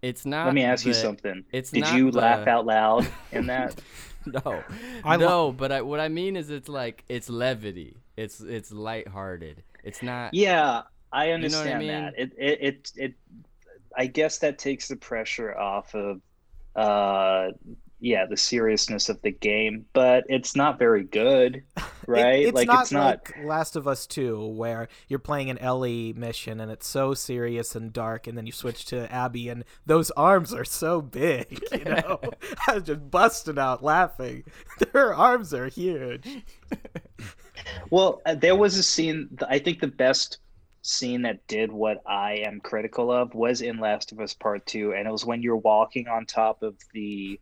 [0.01, 1.45] It's not Let me ask you something.
[1.51, 3.81] It's Did you the- laugh out loud in that?
[4.25, 4.63] no,
[5.03, 5.51] I lo- no.
[5.51, 7.97] but I, what I mean is, it's like it's levity.
[8.15, 9.63] It's it's lighthearted.
[9.83, 10.33] It's not.
[10.33, 11.87] yeah, I know what I understand mean?
[11.87, 12.13] that.
[12.19, 13.13] It, it it it
[13.97, 16.21] I guess that takes the pressure off of
[16.75, 17.51] uh
[17.99, 21.63] yeah the seriousness of the game, but it's not very good,
[22.07, 22.41] right?
[22.41, 23.05] It- it's like not it's not.
[23.29, 27.75] like Last of Us 2, where you're playing an Ellie mission and it's so serious
[27.75, 31.83] and dark, and then you switch to Abby and those arms are so big, you
[31.85, 32.19] know?
[32.67, 34.43] I was just busting out laughing.
[34.93, 36.27] their arms are huge.
[37.89, 39.29] Well, uh, there was a scene.
[39.47, 40.39] I think the best
[40.81, 44.93] scene that did what I am critical of was in Last of Us Part Two,
[44.93, 47.39] and it was when you're walking on top of the,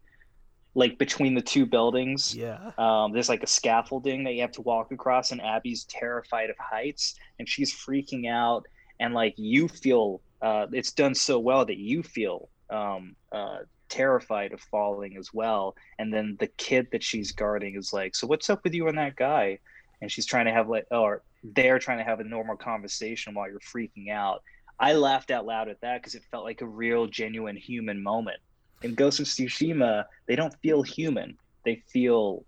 [0.75, 2.35] like between the two buildings.
[2.35, 2.71] Yeah.
[2.77, 6.57] Um, there's like a scaffolding that you have to walk across, and Abby's terrified of
[6.57, 8.65] heights, and she's freaking out,
[8.99, 13.59] and like you feel, uh, it's done so well that you feel um, uh,
[13.89, 15.75] terrified of falling as well.
[15.99, 18.97] And then the kid that she's guarding is like, "So what's up with you and
[18.97, 19.59] that guy?"
[20.01, 23.49] And she's trying to have like, or they're trying to have a normal conversation while
[23.49, 24.43] you're freaking out.
[24.79, 28.39] I laughed out loud at that because it felt like a real, genuine human moment.
[28.83, 32.45] In Ghost of Tsushima, they don't feel human; they feel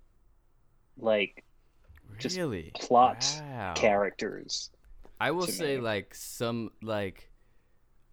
[0.98, 1.44] like
[2.20, 3.74] Just really plot Wow.
[3.76, 4.70] characters.
[5.20, 5.82] I will say me.
[5.82, 7.30] like some like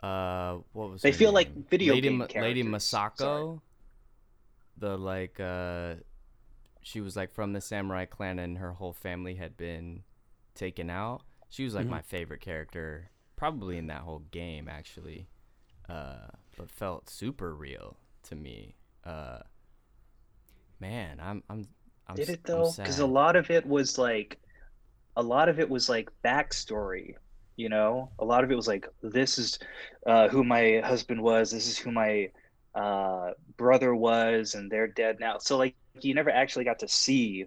[0.02, 2.84] uh what was They feel like video Lady game Ma- Lady characters.
[2.84, 3.10] Sorry.
[3.10, 3.60] Masako.
[4.78, 5.94] The like uh
[6.82, 10.02] she was like from the samurai clan and her whole family had been
[10.54, 11.22] taken out.
[11.48, 11.90] She was like Mhm.
[11.90, 15.28] my favorite character probably in that whole game actually.
[15.88, 18.74] Uh but felt super real to me.
[19.04, 19.38] Uh
[20.80, 21.66] man, I'm I'm
[22.08, 22.70] I'm Did it though?
[22.76, 24.38] Because a lot of it was like,
[25.16, 27.14] a lot of it was like backstory.
[27.56, 29.58] You know, a lot of it was like, this is
[30.06, 31.50] uh, who my husband was.
[31.50, 32.30] This is who my
[32.74, 35.38] uh, brother was, and they're dead now.
[35.38, 37.46] So like, you never actually got to see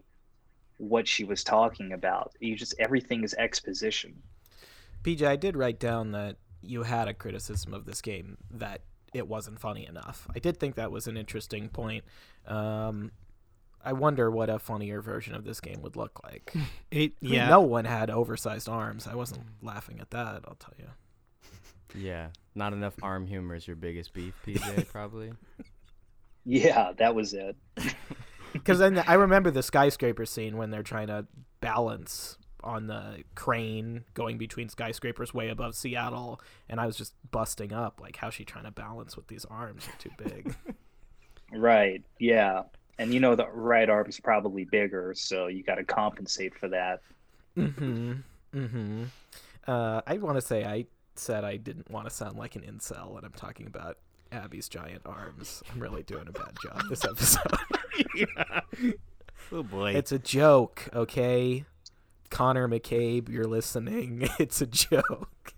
[0.77, 2.33] what she was talking about.
[2.39, 4.15] You just everything is exposition.
[5.03, 8.81] PJ, I did write down that you had a criticism of this game that
[9.15, 10.27] it wasn't funny enough.
[10.35, 12.03] I did think that was an interesting point.
[12.45, 13.11] Um,
[13.83, 16.53] I wonder what a funnier version of this game would look like.
[16.91, 17.49] It I mean, yeah.
[17.49, 19.07] no one had oversized arms.
[19.07, 20.87] I wasn't laughing at that, I'll tell you.
[21.93, 24.87] Yeah, not enough arm humor is your biggest beef, PJ.
[24.91, 25.31] Probably.
[26.45, 27.55] Yeah, that was it.
[28.53, 31.27] Because then I remember the skyscraper scene when they're trying to
[31.59, 37.71] balance on the crane going between skyscrapers way above Seattle, and I was just busting
[37.71, 39.85] up like, how's she trying to balance with these arms?
[39.85, 40.55] They're too big.
[41.53, 42.03] Right.
[42.19, 42.63] Yeah.
[42.97, 47.01] And you know the right arm's probably bigger, so you got to compensate for that.
[47.55, 48.13] mm-hmm.
[48.53, 49.03] Mm-hmm.
[49.67, 53.15] Uh, I want to say I said I didn't want to sound like an incel,
[53.17, 53.99] and I'm talking about
[54.31, 55.61] Abby's giant arms.
[55.71, 57.41] I'm really doing a bad job this episode.
[59.51, 59.91] Oh boy.
[59.93, 61.65] it's a joke, okay?
[62.29, 64.27] Connor McCabe, you're listening.
[64.39, 65.53] It's a joke.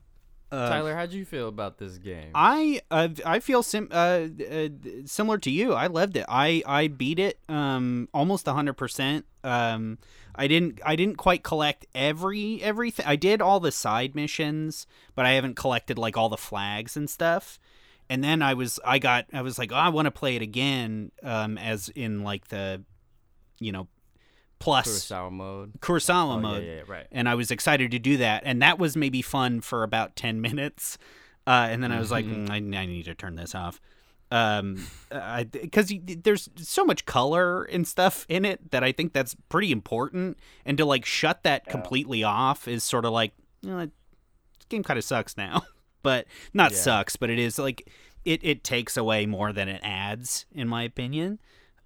[0.49, 2.31] Uh, Tyler, how'd you feel about this game?
[2.33, 4.69] I uh, I feel sim- uh, uh,
[5.05, 5.73] similar to you.
[5.73, 6.25] I loved it.
[6.29, 9.25] I, I beat it um almost hundred percent.
[9.43, 9.97] Um,
[10.35, 13.05] I didn't I didn't quite collect every everything.
[13.05, 17.09] I did all the side missions, but I haven't collected like all the flags and
[17.09, 17.59] stuff.
[18.09, 20.41] And then I was I got I was like oh, I want to play it
[20.41, 21.11] again.
[21.23, 22.83] Um, as in like the,
[23.59, 23.89] you know,
[24.59, 25.73] plus Kurosawa mode.
[25.79, 27.07] Kurosawa Oh, mode yeah, yeah, right.
[27.11, 30.41] and I was excited to do that, and that was maybe fun for about ten
[30.47, 30.97] minutes,
[31.45, 32.47] uh, and then I was like, Mhm.
[32.47, 33.79] "Mm, I, I need to turn this off,
[34.31, 34.87] um,
[35.51, 35.93] because
[36.23, 40.77] there's so much color and stuff in it that I think that's pretty important, and
[40.77, 41.71] to like shut that Yeah.
[41.71, 45.61] completely off is sort of like, you know, this game kind of sucks now,
[46.03, 46.77] but not Yeah.
[46.77, 47.87] sucks, but it is like
[48.25, 51.39] it it takes away more than it adds, in my opinion.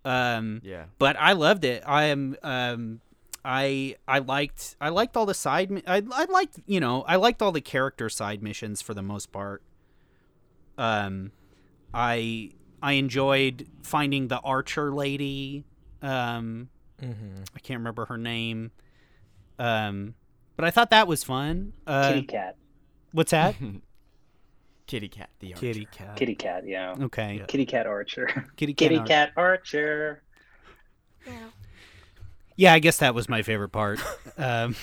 [0.04, 0.86] Um, Yeah.
[0.98, 1.84] but I loved it.
[1.86, 3.02] I am um
[3.46, 7.42] I I liked I liked all the side I I liked, you know, I liked
[7.42, 9.62] all the character side missions for the most part.
[10.78, 11.32] Um
[11.94, 15.66] I I enjoyed finding the archer lady.
[16.02, 16.70] Um
[17.02, 17.44] Mm-hmm.
[17.56, 18.72] I can't remember her name.
[19.60, 20.16] Um
[20.56, 21.74] but I thought that was fun.
[21.88, 22.56] Uh Kitty cat.
[23.12, 23.56] what's that?
[24.92, 25.60] Kitty cat, the archer.
[25.66, 26.16] Kitty cat.
[26.18, 26.94] Kitty cat, yeah.
[27.00, 27.38] Okay.
[27.40, 27.46] Yeah.
[27.46, 28.28] Kitty cat archer.
[28.58, 28.90] Kitty cat.
[28.90, 30.22] Kitty ar- cat archer.
[31.26, 31.34] Yeah.
[32.58, 34.00] yeah, I guess that was my favorite part.
[34.38, 34.76] Um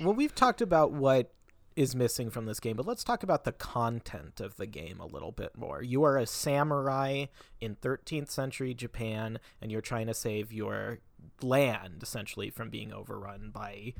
[0.00, 1.32] Well, we've talked about what
[1.74, 5.06] is missing from this game, but let's talk about the content of the game a
[5.06, 5.82] little bit more.
[5.82, 7.26] You are a samurai
[7.60, 11.00] in 13th century Japan, and you're trying to save your
[11.42, 13.92] land essentially from being overrun by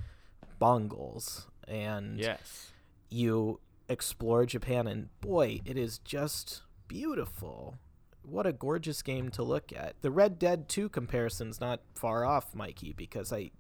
[0.59, 1.49] Mongols.
[1.69, 2.71] And Yes.
[3.11, 7.77] you explore Japan, and boy, it is just beautiful.
[8.23, 9.95] What a gorgeous game to look at.
[10.03, 13.51] The Red Dead 2 comparison's not far off, Mikey, because I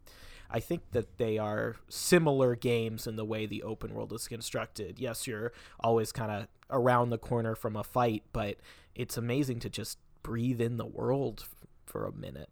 [0.50, 4.98] I think that they are similar games in the way the open world is constructed.
[4.98, 8.56] Yes, you're always kind of around the corner from a fight, but
[8.94, 11.46] it's amazing to just breathe in the world
[11.84, 12.50] for a minute.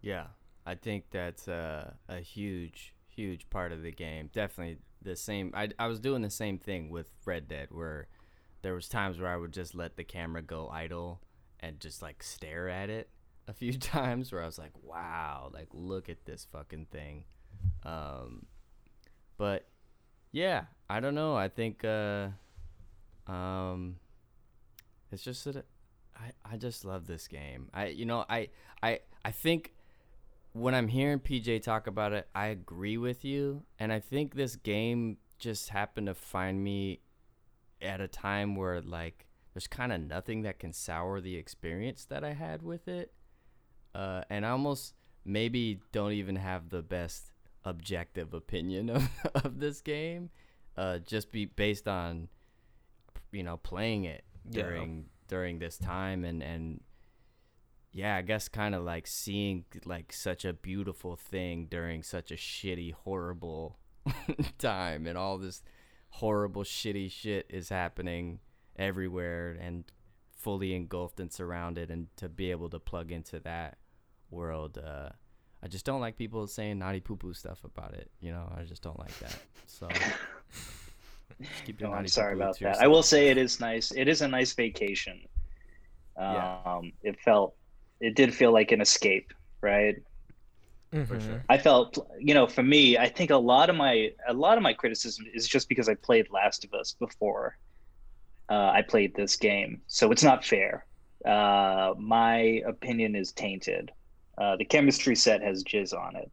[0.00, 0.26] Yeah,
[0.66, 4.30] I think that's a, a huge, huge part of the game.
[4.32, 5.52] Definitely the same.
[5.54, 8.08] I, I was doing the same thing with Red Dead, where
[8.62, 11.20] there was times where I would just let the camera go idle
[11.60, 13.08] and just like stare at it
[13.48, 17.24] a few times, where I was like, "Wow, like look at this fucking thing."
[17.84, 18.46] Um,
[19.36, 19.66] but
[20.32, 21.36] yeah, I don't know.
[21.36, 22.28] I think uh,
[23.26, 23.96] um,
[25.10, 25.64] it's just that
[26.16, 27.68] I I just love this game.
[27.72, 28.48] I you know I
[28.82, 29.74] I I think
[30.52, 34.56] when I'm hearing PJ talk about it, I agree with you, and I think this
[34.56, 37.00] game just happened to find me
[37.80, 42.22] at a time where like there's kind of nothing that can sour the experience that
[42.24, 43.12] I had with it,
[43.94, 47.30] uh, and I almost maybe don't even have the best
[47.64, 50.30] objective opinion of, of this game,
[50.76, 52.28] uh, just be based on
[53.30, 54.62] you know playing it Yeah.
[54.62, 56.80] during during this time and and
[57.92, 62.36] yeah, I guess kind of like seeing like such a beautiful thing during such a
[62.36, 63.78] shitty, horrible
[64.58, 65.62] time, and all this
[66.10, 68.40] horrible, shitty shit is happening
[68.76, 69.84] everywhere and
[70.36, 73.78] fully engulfed and surrounded, and to be able to plug into that
[74.30, 75.10] world, uh,
[75.62, 78.10] I just don't like people saying naughty poo poo stuff about it.
[78.20, 79.38] You know, I just don't like that.
[79.66, 79.88] So.
[81.64, 82.80] keep No, I'm sorry about that.
[82.80, 83.92] I will say it is nice.
[83.92, 85.20] It is a nice vacation.
[86.16, 86.80] Um, Yeah.
[87.02, 87.54] it felt,
[88.02, 89.96] it did feel like an escape, right?
[90.92, 91.26] for Mhm.
[91.26, 91.44] sure.
[91.48, 94.62] I felt, you know, for me, I think a lot of my a lot of
[94.62, 97.56] my criticism is just because I played Last of Us before
[98.50, 100.84] uh, I played this game, so it's not fair.
[101.24, 103.90] Uh, my opinion is tainted.
[104.36, 106.30] Uh, the chemistry set has jizz on it,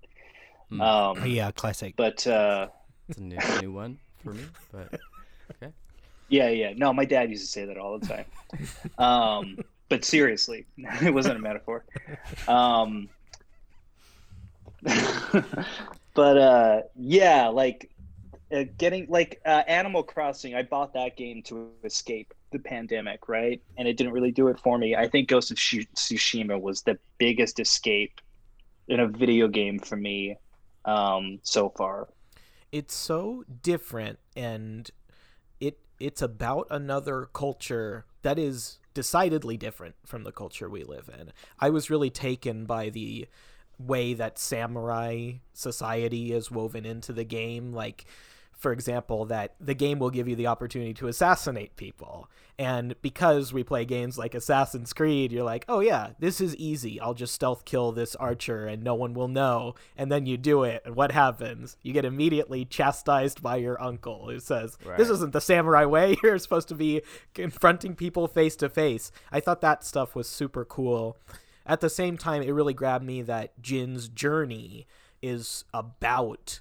[0.69, 0.81] Hmm.
[0.81, 1.95] um, Yeah, classic.
[1.95, 2.67] but uh,
[3.07, 4.89] It's a new, new one for me, but
[5.55, 5.71] okay.
[6.27, 6.73] yeah, yeah.
[6.75, 8.25] No, my dad used to say that all the time.
[8.97, 9.57] um,
[9.89, 11.83] but seriously, it wasn't a metaphor.
[12.47, 13.09] Um,
[16.13, 17.91] but uh, yeah, like
[18.51, 23.61] uh, getting like uh, Animal Crossing, I bought that game to escape the pandemic, right?
[23.77, 24.95] And it didn't really do it for me.
[24.95, 28.21] I think Ghost of Shi- Tsushima was the biggest escape
[28.87, 30.37] in a video game for me
[30.85, 32.07] um, so far.
[32.71, 34.91] it's so different and
[35.59, 41.31] it it's about another culture that is decidedly different from the culture we live in.
[41.57, 43.29] I was really taken by the
[43.77, 48.03] way that samurai society is woven into the game like
[48.59, 52.29] for example that the game will give you the opportunity to assassinate people.
[52.59, 56.99] And because we play games like Assassin's Creed you're like oh yeah this is easy.
[56.99, 59.75] I'll just stealth kill this archer and no one will know.
[59.97, 61.77] And then you do it and what happens?
[61.81, 66.17] You get immediately chastised by your uncle who says this isn't the samurai way.
[66.23, 67.01] You're supposed to be
[67.33, 71.17] confronting people face to face I thought that stuff was super cool.
[71.65, 74.85] At the same time it really grabbed me that Jin's journey
[75.21, 76.59] is about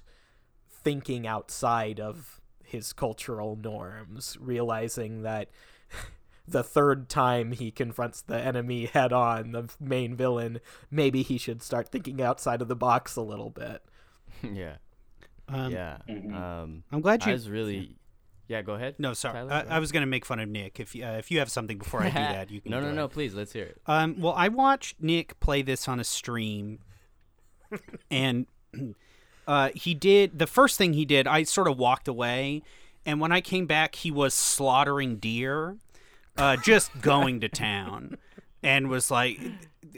[0.83, 5.49] thinking outside of his cultural norms, realizing that
[6.47, 10.59] the third time he confronts the enemy head on, the main villain,
[10.91, 13.83] maybe he should start thinking outside of the box a little bit.
[14.53, 14.75] yeah,
[15.47, 15.97] Um, yeah.
[16.07, 16.33] Mhm.
[16.33, 17.33] Um, I'm glad I you.
[17.33, 17.95] was really,
[18.47, 18.61] yeah.
[18.61, 18.95] Go ahead.
[18.99, 19.33] No, sorry.
[19.33, 20.79] Tyler, I, I was going to make fun of Nick.
[20.79, 22.71] If you- uh, if you have something before I do that, you can.
[22.71, 23.01] no, go no, no.
[23.03, 23.11] ahead.
[23.11, 23.81] Please, let's hear it.
[23.87, 26.79] Um, well, I watched Nick play this on a stream,
[28.11, 28.45] and
[29.49, 31.25] uh, he did the first thing he did.
[31.25, 32.61] I sort of walked away,
[33.03, 35.77] and when I came back, he was slaughtering deer,
[36.37, 38.17] uh, just going to town,
[38.61, 39.39] and was like,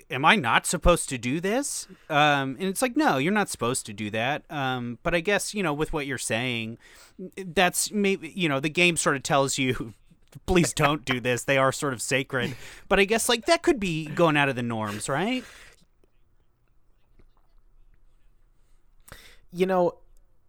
[0.10, 3.86] "Am I not supposed to do this?" Um, and it's like, "No, you're not supposed
[3.88, 6.78] to do that." Um, but I guess you know, with what you're saying,
[7.36, 9.94] that's maybe you know, the game sort of tells you
[10.46, 11.44] please don't do this.
[11.44, 12.56] They are sort of sacred.
[12.88, 15.44] But I guess like that could be going out of the norms, right?
[19.52, 19.98] You know,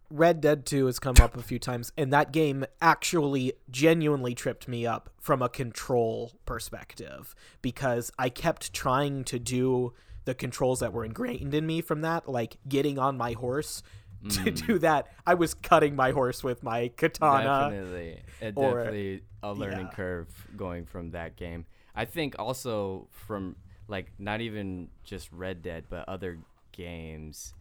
[0.09, 4.67] Red Dead 2 has come up a few times, and that game actually genuinely tripped
[4.67, 9.93] me up from a control perspective because I kept trying to do
[10.25, 13.83] the controls that were ingrained in me from that, like getting on my horse.
[14.29, 14.49] To hmm.
[14.51, 17.69] do that, I was cutting my horse with my katana.
[17.69, 19.95] definitely, it or- definitely a learning yeah.
[19.95, 21.65] curve going from that game.
[21.93, 23.57] I think also from
[23.89, 26.39] like not even just Red Dead, but other
[26.71, 27.53] games.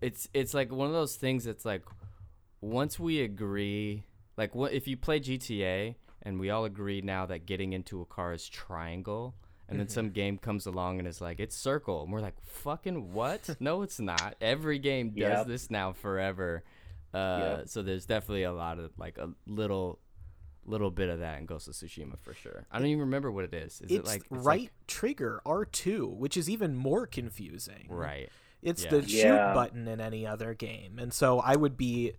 [0.00, 1.82] It's it's like one of those things that's like
[2.60, 4.04] once we agree,
[4.36, 8.04] like what if you play GTA and we all agree now that getting into a
[8.06, 9.34] car is triangle.
[9.70, 12.02] And then some game comes along and is like, it's circle.
[12.02, 13.54] And we're like, fucking what?
[13.60, 14.34] no, it's not.
[14.40, 15.46] Every game does Yep.
[15.46, 16.64] this now forever.
[17.12, 17.68] Uh, Yep.
[17.68, 19.98] So there's definitely a lot of like a little
[20.64, 22.66] little bit of that in Ghost of Tsushima for sure.
[22.70, 23.74] I don't even remember what it is.
[23.74, 27.86] Is it's it like it's right like- trigger R2, which is even more confusing.
[27.90, 28.30] right.
[28.62, 28.90] It's Yeah.
[28.90, 29.54] the shoot Yeah.
[29.54, 30.98] button in any other game.
[30.98, 32.14] And so I would be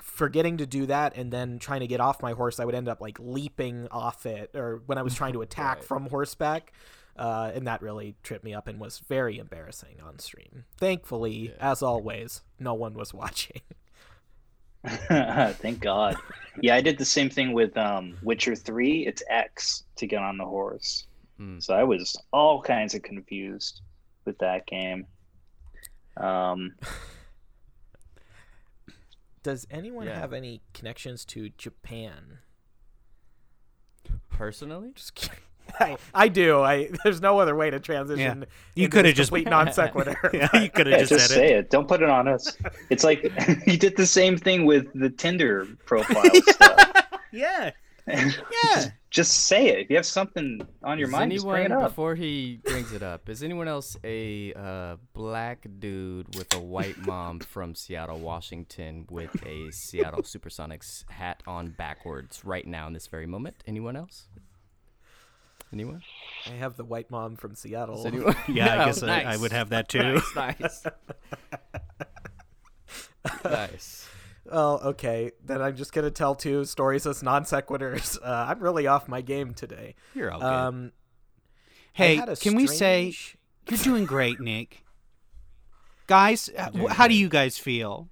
[0.00, 2.88] forgetting to do that and then trying to get off my horse, I would end
[2.88, 5.84] up like leaping off it or when I was trying to attack Right.
[5.84, 6.72] from horseback.
[7.16, 10.64] Uh, and that really tripped me up and was very embarrassing on stream.
[10.78, 13.60] Thankfully, as always, no one was watching.
[15.08, 16.16] Thank God.
[16.62, 19.06] Yeah, I did the same thing with um, Witcher 3.
[19.06, 21.06] It's X to get on the horse.
[21.38, 21.62] Mm.
[21.62, 23.82] So I was all kinds of confused
[24.24, 25.06] with that game.
[26.20, 26.74] Um,
[29.42, 30.18] Does anyone Yeah.
[30.18, 32.38] have any connections to Japan?
[34.28, 35.38] Personally, Just kidding.
[35.78, 36.60] I, I do.
[36.60, 38.44] I there's no other way to transition.
[38.74, 40.16] You coulda just- complete non sequitur.
[40.34, 41.58] yeah, you could yeah, have just, just, said say it.
[41.58, 41.70] it.
[41.70, 42.56] Don't put it on us.
[42.90, 43.22] It's like
[43.66, 46.90] you did the same thing with the Tinder profile stuff.
[47.32, 47.70] Yeah.
[48.08, 48.90] just, Yeah.
[49.10, 49.78] just say it.
[49.80, 51.88] If you have something on your is mind, just bring it up.
[51.90, 53.28] before he brings it up?
[53.28, 59.34] Is anyone else a uh, black dude with a white mom from Seattle, Washington, with
[59.46, 63.56] a Seattle SuperSonics hat on backwards right now in this very moment?
[63.66, 64.26] Anyone else?
[65.72, 66.02] Anyone?
[66.46, 68.04] I have the white mom from Seattle.
[68.06, 68.34] Anyone?
[68.48, 70.20] Yeah, I No, guess I, I would have that too.
[70.34, 70.86] Nice, nice.
[73.44, 74.08] nice.
[74.46, 75.32] Well, okay.
[75.44, 78.18] Then I'm just gonna tell two stories as non sequiturs.
[78.22, 79.94] Uh, I'm really off my game today.
[80.14, 80.46] You're all good.
[80.46, 80.92] Um,
[81.92, 83.14] hey, had a can we say
[83.68, 84.82] you're doing great, Nick?
[86.06, 88.08] Guys, uh, doing wh- how do you guys feel?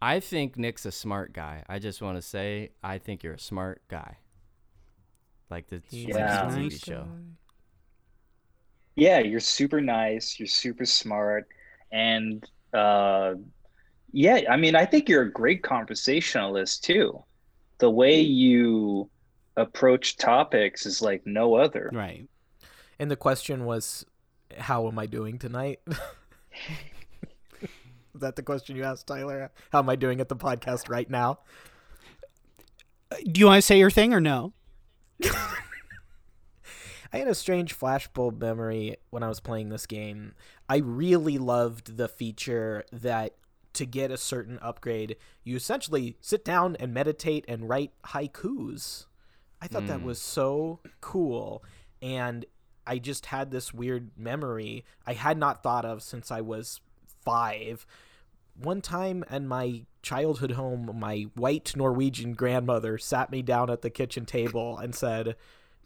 [0.00, 1.64] I think Nick's a smart guy.
[1.68, 4.18] I just want to say, I think you're a smart guy.
[5.50, 6.44] Like the, He's like the Yeah.
[6.50, 7.06] TV nice show.
[8.96, 10.38] Yeah, you're super nice.
[10.38, 11.48] You're super smart,
[11.92, 13.34] and uh,
[14.12, 17.22] yeah, I mean, I think you're a great conversationalist too.
[17.78, 18.34] The way mm.
[18.34, 19.10] you
[19.56, 21.90] approach topics is like no other.
[21.92, 22.28] Right.
[22.98, 24.04] And the question was,
[24.56, 25.80] how am I doing tonight?
[27.62, 29.52] Is that the question you asked, Tyler?
[29.70, 31.38] How am I doing at the podcast right now?
[33.10, 34.52] Do you want to say your thing or no?
[37.12, 40.34] I had a strange flashbulb memory when I was playing this game.
[40.68, 43.34] I really loved the feature that
[43.74, 49.06] to get a certain upgrade, you essentially sit down and meditate and write haikus.
[49.60, 50.04] I thought that Mm.
[50.04, 51.62] was so cool.
[52.00, 52.44] And
[52.86, 56.80] I just had this weird memory I had not thought of since I was
[57.24, 57.84] five.
[58.60, 63.90] One time in my childhood home, my white Norwegian grandmother sat me down at the
[63.90, 65.36] kitchen table and said,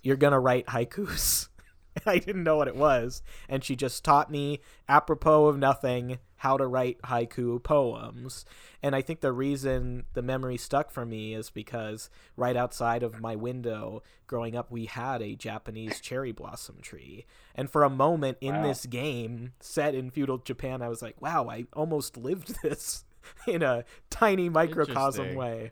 [0.03, 1.49] You're going to write haikus.
[2.07, 3.22] I didn't know what it was.
[3.49, 8.45] And she just taught me, apropos of nothing, how to write haiku poems.
[8.82, 13.20] And I think the reason the memory stuck for me is because right outside of
[13.20, 17.26] my window, growing up, we had a Japanese cherry blossom tree.
[17.55, 18.62] And for a moment in Wow.
[18.62, 23.05] this game, set in feudal Japan, I was like, wow, I almost lived this
[23.47, 25.70] in a tiny microcosm way.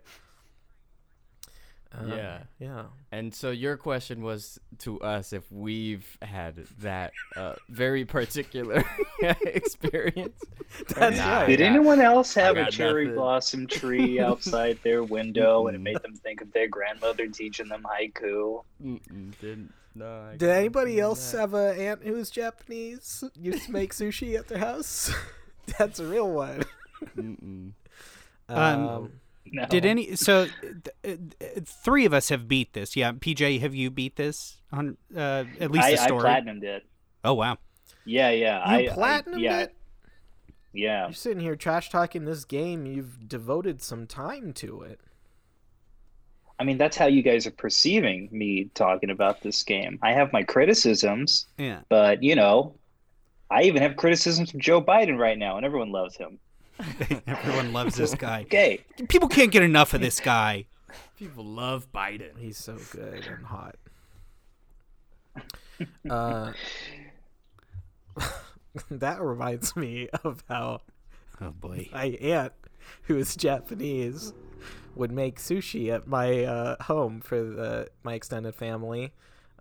[1.93, 2.39] Uh, Yeah.
[2.59, 2.83] Yeah.
[3.11, 8.83] And so your question was to us if we've had that uh, very particular
[9.45, 10.41] experience.
[10.95, 11.47] That's Nah, right.
[11.47, 13.17] Did got- anyone else have a cherry nothing.
[13.17, 17.83] blossom tree outside their window and it made them think of their grandmother teaching them
[17.83, 18.63] haiku?
[18.83, 19.73] Mm-mm, didn't.
[19.93, 20.29] No.
[20.31, 21.39] I Did anybody else that.
[21.41, 23.25] have a aunt who was Japanese?
[23.35, 25.13] Used to make sushi at their house?
[25.77, 26.63] That's a real one.
[27.17, 27.71] Mm-mm.
[28.47, 29.11] Um,
[29.53, 29.65] No.
[29.65, 30.47] Did any so
[31.03, 32.95] th- uh, three of us have beat this?
[32.95, 36.23] Yeah, PJ, have you beat this on uh, at least I, the I story?
[36.23, 36.85] platinumed it.
[37.25, 37.57] oh wow.
[38.05, 38.77] Yeah, yeah.
[38.79, 39.75] You I, platinumed I, yeah, it?
[40.73, 41.05] Yeah.
[41.07, 42.85] You're sitting here trash talking this game.
[42.85, 45.01] You've devoted some time to it.
[46.57, 49.97] I mean, that's how you guys are perceiving me talking about this game.
[50.01, 51.79] I have my criticisms, Yeah.
[51.89, 52.75] but you know,
[53.49, 56.39] I even have criticisms of Joe Biden right now, and everyone loves him.
[57.27, 58.41] Everyone loves this guy.
[58.41, 58.83] Okay.
[59.09, 60.65] People can't get enough of this guy.
[61.17, 62.37] People love Biden.
[62.39, 63.75] He's so good and hot.
[66.09, 66.53] Uh,
[68.91, 70.81] that reminds me of how
[71.41, 71.89] Oh boy.
[71.91, 72.53] my aunt,
[73.03, 74.31] who is Japanese,
[74.93, 79.11] would make sushi at my uh, home for the my extended family.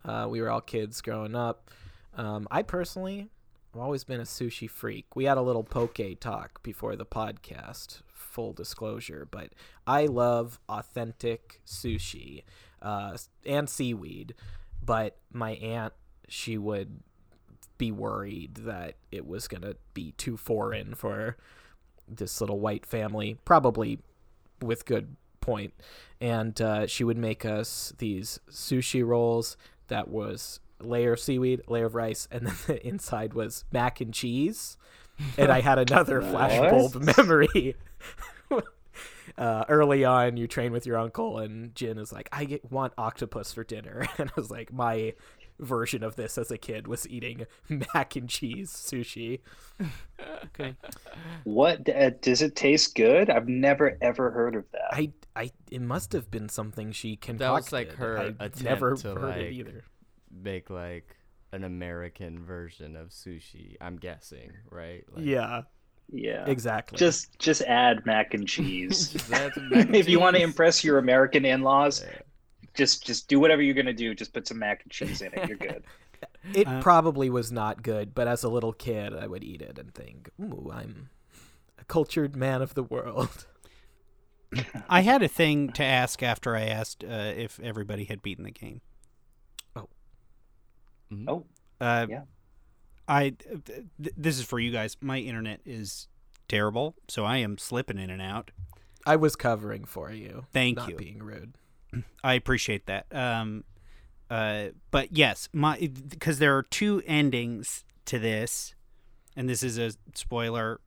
[0.04, 1.70] Uh, we were all kids growing up.
[2.14, 3.30] Um, I personally
[3.72, 5.14] have always been a sushi freak.
[5.14, 9.50] We had a little poke talk before the podcast, full disclosure, but
[9.86, 12.42] I love authentic sushi
[12.82, 13.16] uh,
[13.46, 14.34] and seaweed.
[14.82, 15.92] But my aunt,
[16.28, 17.00] she would
[17.78, 21.36] be worried that it was going to be too foreign for
[22.08, 24.00] this little white family, probably
[24.60, 25.72] with good point,
[26.20, 29.56] and uh, she would make us these sushi rolls
[29.88, 34.12] that was layer of seaweed, layer of rice, and then the inside was mac and
[34.12, 34.76] cheese.
[35.36, 37.76] And I had another flashbulb memory.
[39.36, 42.92] uh, early on, you train with your uncle, and Jin is like, "I get, want
[42.96, 45.14] octopus for dinner," and I was like, "My
[45.58, 49.40] version of this as a kid was eating mac and cheese sushi."
[50.46, 50.74] Okay.
[51.44, 53.30] What uh, does it taste good?
[53.30, 54.92] I've never ever heard of that.
[54.92, 57.46] I, I, it must have been something she concocted.
[57.46, 59.84] That was, like, her I attempt never to, heard it either.
[60.30, 61.16] Make like
[61.52, 63.76] an American version of sushi.
[63.80, 65.04] I'm guessing, right?
[65.12, 65.62] Like, Yeah,
[66.12, 66.96] yeah, exactly.
[66.98, 69.08] just just add mac and cheese.
[69.08, 72.18] Just add some mac and if you want to impress your American in-laws, Yeah.
[72.74, 74.14] just just do whatever you're gonna do.
[74.14, 75.48] Just put some mac and cheese in it.
[75.48, 75.82] You're good.
[76.54, 79.78] It Uh, probably was not good, but as a little kid, I would eat it
[79.78, 81.08] and think, "Ooh, I'm
[81.78, 83.46] a cultured man of the world."
[84.88, 88.50] I had a thing to ask after I asked uh, if everybody had beaten the
[88.50, 88.80] game.
[91.12, 91.24] Mhm.
[91.28, 91.46] Oh,
[91.80, 92.22] Uh, Yeah.
[93.08, 94.96] I th- th- this is for you guys.
[95.00, 96.08] My internet is
[96.48, 98.50] terrible, so I am slipping in and out.
[99.06, 100.46] I was covering for you.
[100.52, 100.96] Thank not you.
[100.96, 101.54] being rude.
[102.22, 103.06] I appreciate that.
[103.14, 103.64] Um,
[104.28, 108.74] uh, but yes, my because there are two endings to this,
[109.34, 110.80] and this is a spoiler.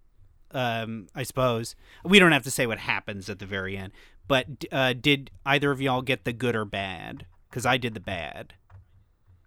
[0.51, 3.91] Um, I suppose we don't have to say what happens at the very end.
[4.27, 7.25] But uh, did either of y'all get the good or bad?
[7.49, 8.53] Because I did the bad,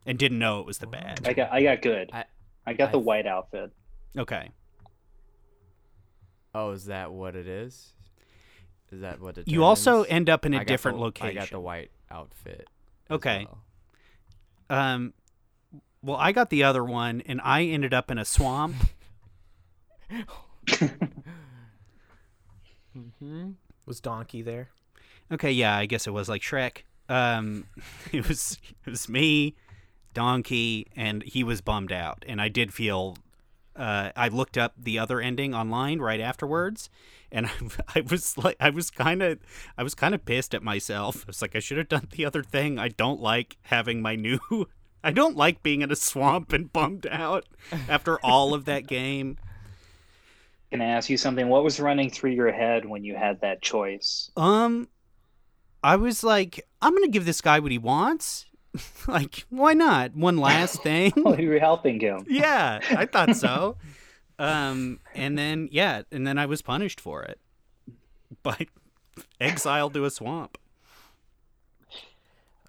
[0.07, 1.21] and didn't know it was the bad.
[1.27, 2.11] I got I got good.
[2.13, 2.25] I-
[2.69, 3.71] I, got the white outfit.
[4.19, 4.51] Okay.
[6.53, 7.93] Oh, is that what it is?
[8.91, 10.11] Is that what it You also determines?
[10.11, 11.39] end up in a different the, location.
[11.39, 12.67] I got the white outfit.
[13.09, 13.47] Okay.
[14.69, 14.79] well.
[14.79, 15.15] Um,
[16.03, 18.75] well, I got the other one, and I ended up in a swamp.
[22.97, 23.55] Mhm.
[23.85, 24.71] Was Donkey there?
[25.31, 26.79] Okay, yeah, I guess it was like Shrek.
[27.09, 27.67] Um,
[28.13, 29.55] it was it was me,
[30.17, 33.19] Donkey, and he was bummed out, and I did feel.
[33.77, 36.89] Uh, I looked up the other ending online right afterwards,
[37.31, 37.51] and I,
[37.97, 39.39] I was like, I was kind of,
[39.77, 41.25] I was kind of pissed at myself.
[41.27, 42.79] I was like, I should have done the other thing.
[42.79, 44.41] I don't like having my new.
[45.05, 47.45] I don't like being in a swamp and bummed out
[47.87, 49.37] after all of that game.
[50.71, 51.51] Can I ask you something?
[51.51, 54.31] What was running through your head when you had that choice?
[54.35, 54.89] Um,
[55.85, 58.47] I was like, I'm gonna give this guy what he wants.
[59.09, 60.15] like, why not?
[60.15, 61.13] One last thing.
[61.25, 62.25] Oh, you were helping him.
[62.29, 63.77] yeah, I thought so.
[64.39, 67.41] Um, and then yeah, and then I was punished for it
[68.43, 68.67] by
[69.41, 70.59] exiled to a swamp.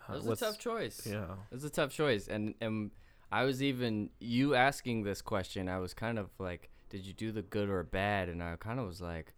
[0.08, 1.06] Uh, That was what's- a tough choice.
[1.10, 1.34] Yeah.
[1.52, 2.92] It was a tough choice, and and
[3.32, 5.68] I was even you asking this question.
[5.68, 8.30] I was kind of like, did you do the good or bad?
[8.30, 9.34] And I kind of was like,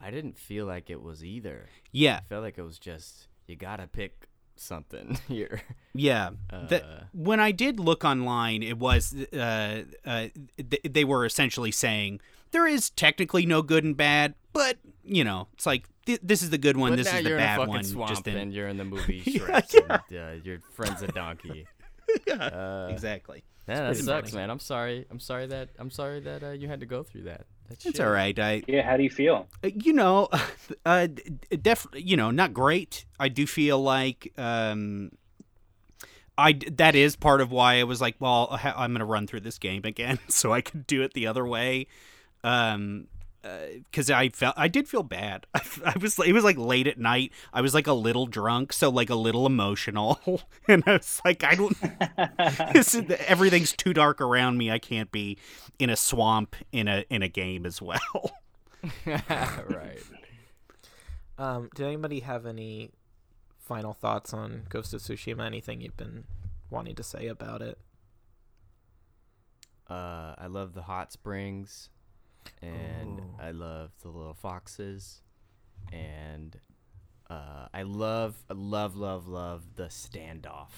[0.00, 1.66] I didn't feel like it was either.
[1.92, 4.28] Yeah, I felt like it was just you gotta pick
[4.60, 5.60] something here.
[5.94, 6.30] yeah.
[6.50, 11.70] The- Uh, when I did look online, it was uh, uh, th- they were essentially
[11.72, 12.20] saying
[12.52, 16.50] there is technically no good and bad, but you know, it's like th- this is
[16.50, 17.82] the good one, this is the bad one.
[18.08, 19.72] just in and you're in the movie Yeah, Shrek,
[20.10, 20.28] yeah.
[20.28, 21.66] and uh, your friend's a donkey.
[22.26, 23.44] yeah, Uh, exactly.
[23.68, 24.42] Yeah, that sucks, funny.
[24.42, 24.50] man.
[24.50, 25.06] I'm sorry.
[25.10, 27.46] I'm sorry that I'm sorry that uh, you had to go through that.
[27.68, 28.06] That's It's shit.
[28.06, 28.38] all right.
[28.38, 29.46] I Yeah, how do you feel?
[29.64, 30.28] Uh, you know,
[30.86, 31.08] uh,
[31.62, 33.04] def, you know, not great.
[33.18, 35.12] I do feel like, um,
[36.38, 39.58] I that is part of why I was like, well, I'm gonna run through this
[39.58, 41.86] game again, so I could do it the other way.
[42.44, 43.06] Um,
[43.90, 45.46] because I felt I did feel bad.
[45.54, 47.32] I, I was it was like late at night.
[47.52, 50.20] I was like a little drunk, so like a little emotional,
[50.68, 51.76] and I was like, I don't.
[52.72, 54.70] this is, everything's too dark around me.
[54.70, 55.38] I can't be
[55.78, 58.32] in a swamp in a in a game as well.
[59.06, 60.02] right.
[61.38, 62.90] Um, did anybody have any
[63.58, 65.44] final thoughts on Ghost of Tsushima?
[65.44, 66.24] Anything you've been
[66.70, 67.78] wanting to say about it?
[69.88, 71.90] Uh, I love the hot springs,
[72.62, 73.34] and Ooh.
[73.40, 75.22] I love the little foxes,
[75.92, 76.58] and
[77.30, 80.70] uh, I love, love, love, love the standoff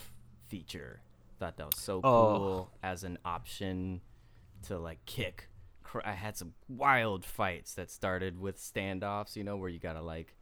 [0.48, 1.00] feature.
[1.38, 2.00] Thought that was so Oh.
[2.02, 4.00] cool as an option
[4.64, 5.48] to like kick.
[6.04, 10.34] I had some wild fights that started with standoffs, you know, where you gotta like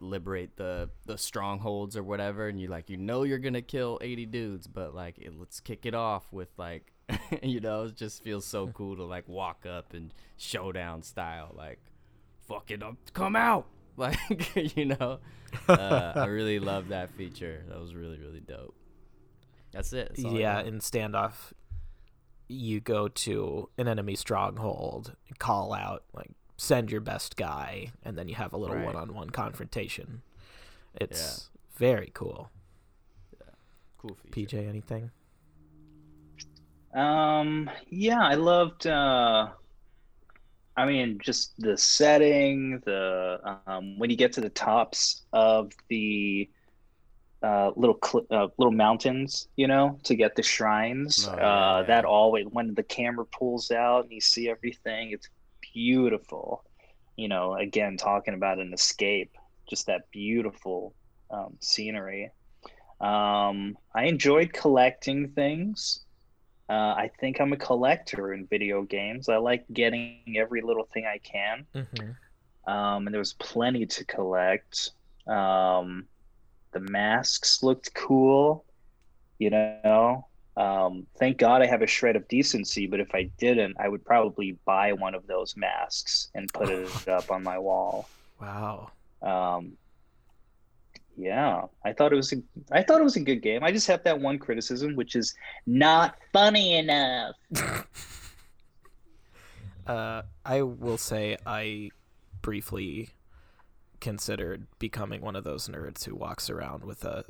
[0.00, 4.26] liberate the the strongholds or whatever and you like you know you're gonna kill 80
[4.26, 6.91] dudes but like it, let's kick it off with like
[7.42, 11.80] you know it just feels so cool to like walk up and showdown style like
[12.46, 14.16] fuck it up come out like
[14.76, 15.18] you know
[15.68, 18.74] uh, i really love that feature that was really really dope
[19.72, 21.52] that's it That's yeah, in standoff,
[22.46, 28.28] you go to an enemy stronghold, call out like send your best guy, and then
[28.28, 28.84] you have a little Right.
[28.84, 30.20] one-on-one confrontation.
[30.94, 32.50] It's very cool.
[33.96, 34.58] Cool feature.
[34.58, 35.10] PJ, anything?
[36.94, 38.86] Um, yeah, I loved.
[38.86, 39.48] Uh,
[40.76, 42.80] I mean, just the setting.
[42.84, 46.48] The um, when you get to the tops of the
[47.42, 51.28] uh, little cl- uh, little mountains, you know, to get the shrines.
[51.28, 51.82] Oh, uh, yeah, yeah.
[51.86, 55.28] That always when the camera pulls out and you see everything, it's
[55.74, 56.64] beautiful.
[57.16, 59.32] You know, again, talking about an escape,
[59.68, 60.94] just that beautiful
[61.30, 62.30] um, scenery.
[63.00, 66.00] Um, I enjoyed collecting things.
[66.72, 69.28] Uh, I think I'm a collector in video games.
[69.28, 71.66] I like getting every little thing I can.
[71.74, 72.72] Mm-hmm.
[72.72, 74.92] Um, and there was plenty to collect.
[75.26, 76.06] Um,
[76.72, 78.64] the masks looked cool,
[79.38, 80.26] you know.
[80.56, 84.02] Um, thank God I have a shred of decency, but if I didn't, I would
[84.02, 88.08] probably buy one of those masks and put it up on my wall.
[88.40, 88.92] Wow.
[89.20, 89.72] Um,
[91.16, 92.36] yeah, I thought it was a,
[92.70, 93.62] I thought it was a good game.
[93.62, 95.34] I just have that one criticism, which is
[95.66, 97.34] not funny enough.
[99.86, 101.90] Uh, I will say I
[102.40, 103.10] briefly
[104.00, 107.24] considered becoming one of those nerds who walks around with a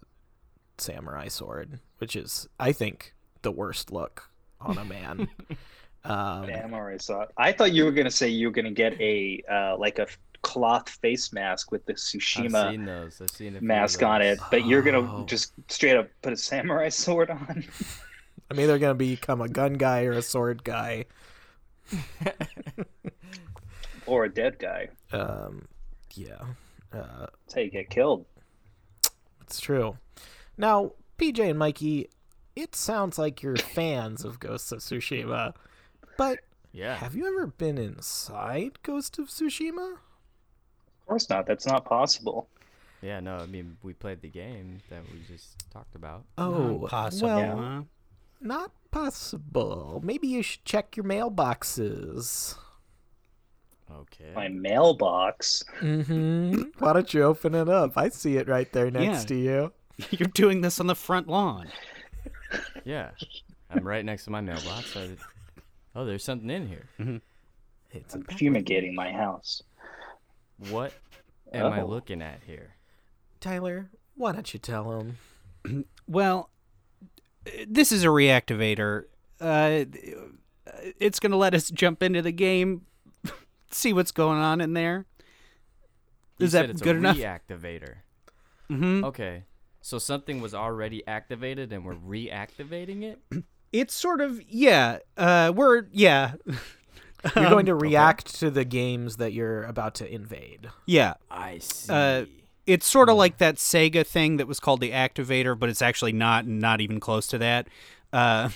[0.79, 4.31] samurai sword, which is, I think, the worst look
[4.61, 5.29] on a man.
[6.05, 7.27] um, already saw.
[7.37, 10.07] I thought you were gonna say you were gonna get a uh, like a
[10.43, 13.21] cloth face mask with the I've Tsushima seen those.
[13.21, 14.47] I've seen a few of mask on it, those.
[14.51, 15.03] but you're Oh.
[15.03, 17.65] gonna just straight up put a samurai sword on.
[18.51, 21.07] I'm either gonna become a gun guy or a sword guy.
[24.07, 24.89] or a dead guy.
[25.13, 25.67] Um,
[26.15, 26.41] yeah,
[26.93, 28.27] uh, That's how you get killed.
[29.41, 29.97] it's true.
[30.59, 32.09] Now, PJ and Mikey,
[32.57, 35.55] it sounds like you're fans of Ghosts of Tsushima,
[36.19, 36.41] but
[36.73, 36.97] Yeah.
[36.97, 39.97] have you ever been inside Ghost of Tsushima?
[41.13, 41.47] Of course not.
[41.47, 42.49] That's not possible.
[43.03, 46.25] Yeah, no, I mean, we played the game that we just talked about.
[46.39, 47.29] Oh, possible.
[47.29, 47.83] well, huh?
[48.41, 50.01] not possible.
[50.03, 52.57] Maybe you should check your mailboxes.
[53.91, 54.33] Okay.
[54.35, 55.63] My mailbox.
[55.81, 56.63] Mm-hmm.
[56.79, 57.99] Why don't you open it up?
[57.99, 59.27] I see it right there next Yeah.
[59.27, 59.73] to you.
[60.13, 61.69] You're doing this on the front lawn.
[62.85, 63.11] Yeah.
[63.71, 64.87] I'm right next to my mailbox.
[64.95, 65.11] So
[65.95, 67.21] oh, there's something in here.
[67.91, 69.63] It's a I'm fumigating my house.
[70.71, 70.93] What
[71.53, 71.87] am I Oh.
[71.87, 72.75] looking at here?
[73.41, 75.17] Tyler, why don't you tell him?
[76.09, 76.51] Well,
[77.67, 79.05] this is a Reactivader.
[79.41, 79.85] Uh,
[81.01, 82.83] it's going to let us jump into the game,
[83.71, 85.07] see what's going on in there.
[85.19, 85.25] Is
[86.39, 87.17] You Is said that it's good a enough?
[87.17, 87.95] Reactivader.
[88.69, 89.45] hmm Okay.
[89.81, 93.19] So something was already activated and we're reactivating it?
[93.73, 94.99] It's sort of yeah.
[95.17, 96.33] Uh, we're yeah.
[97.37, 100.71] You're going to react to the games that you're about to invade.
[100.87, 101.93] Yeah, I see.
[101.93, 102.25] Uh,
[102.67, 106.13] it's sort of like that Sega thing that was called the Activator, but it's actually
[106.13, 107.69] not not even close to that.
[108.13, 108.51] Uh,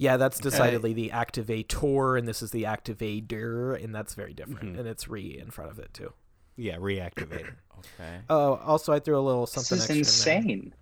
[0.00, 4.74] Yeah, that's decidedly the activator, and this is the activator, and that's very different.
[4.76, 4.78] Mhm.
[4.78, 6.12] And it's re in front of it too.
[6.56, 7.54] yeah, Reactivader.
[7.78, 8.20] okay.
[8.30, 9.76] Oh, also I threw a little something.
[9.78, 10.54] This something is extra in there.
[10.54, 10.74] insane.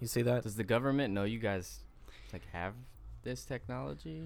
[0.00, 0.42] You see that?
[0.44, 1.80] Does the government know you guys
[2.32, 2.74] like have
[3.28, 4.22] this technology?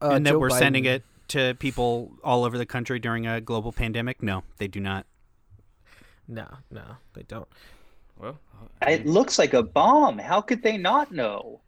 [0.00, 3.40] Uh, and that Joe we're sending it to people all over the country during a
[3.40, 4.22] global pandemic?
[4.22, 5.06] No, they do not.
[6.26, 6.82] No, no,
[7.14, 7.48] they don't.
[8.18, 8.38] Well,
[8.86, 10.18] It looks like a bomb.
[10.18, 11.60] How could they not know?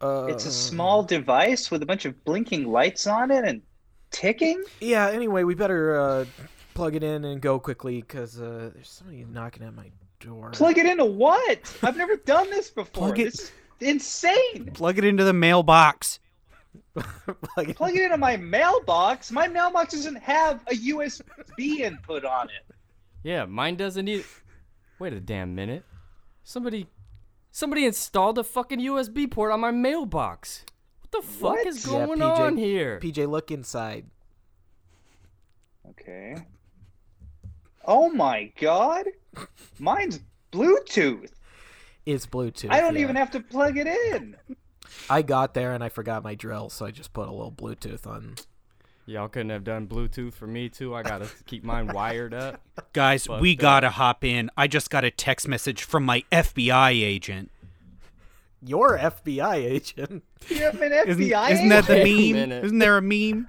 [0.00, 3.60] Uh, It's a small device with a bunch of blinking lights on it and
[4.10, 4.62] ticking.
[4.80, 5.08] Yeah.
[5.10, 6.24] Anyway, we better uh,
[6.74, 9.90] plug it in and go quickly because uh, there's somebody knocking at my
[10.20, 10.50] door.
[10.50, 11.76] Plug it into what?
[11.82, 13.08] I've never done this before.
[13.08, 14.70] Plug it- This is insane.
[14.74, 16.18] Plug it into the mailbox.
[16.94, 17.76] plug it.
[17.76, 19.30] Plug it into my mailbox.
[19.30, 22.74] My mailbox doesn't have a USB input on it.
[23.22, 24.24] yeah, mine doesn't either.
[24.98, 25.84] Wait a damn minute.
[26.44, 26.86] Somebody
[27.50, 30.64] somebody installed a fucking USB port on my mailbox.
[31.00, 31.66] What the fuck What?
[31.66, 33.00] is Yeah, going PJ on here?
[33.02, 34.06] PJ, look inside.
[35.90, 36.36] Okay.
[37.84, 39.06] Oh my god.
[39.78, 40.20] Mine's
[40.52, 41.30] Bluetooth.
[42.10, 42.70] It's Bluetooth.
[42.70, 43.02] I don't yeah.
[43.02, 44.36] even have to plug it in.
[45.08, 48.06] I got there and I forgot my drill, so I just put a little Bluetooth
[48.06, 48.34] on.
[49.06, 50.94] Y'all couldn't have done Bluetooth for me too.
[50.94, 52.60] I gotta keep mine wired up.
[52.92, 54.50] Guys, Fuck we gotta hop in.
[54.56, 57.50] I just got a text message from my FBI agent.
[58.62, 60.22] Your FBI agent.
[60.48, 62.52] You have an Isn't, FBI isn't that the meme?
[62.52, 63.46] Isn't there a meme?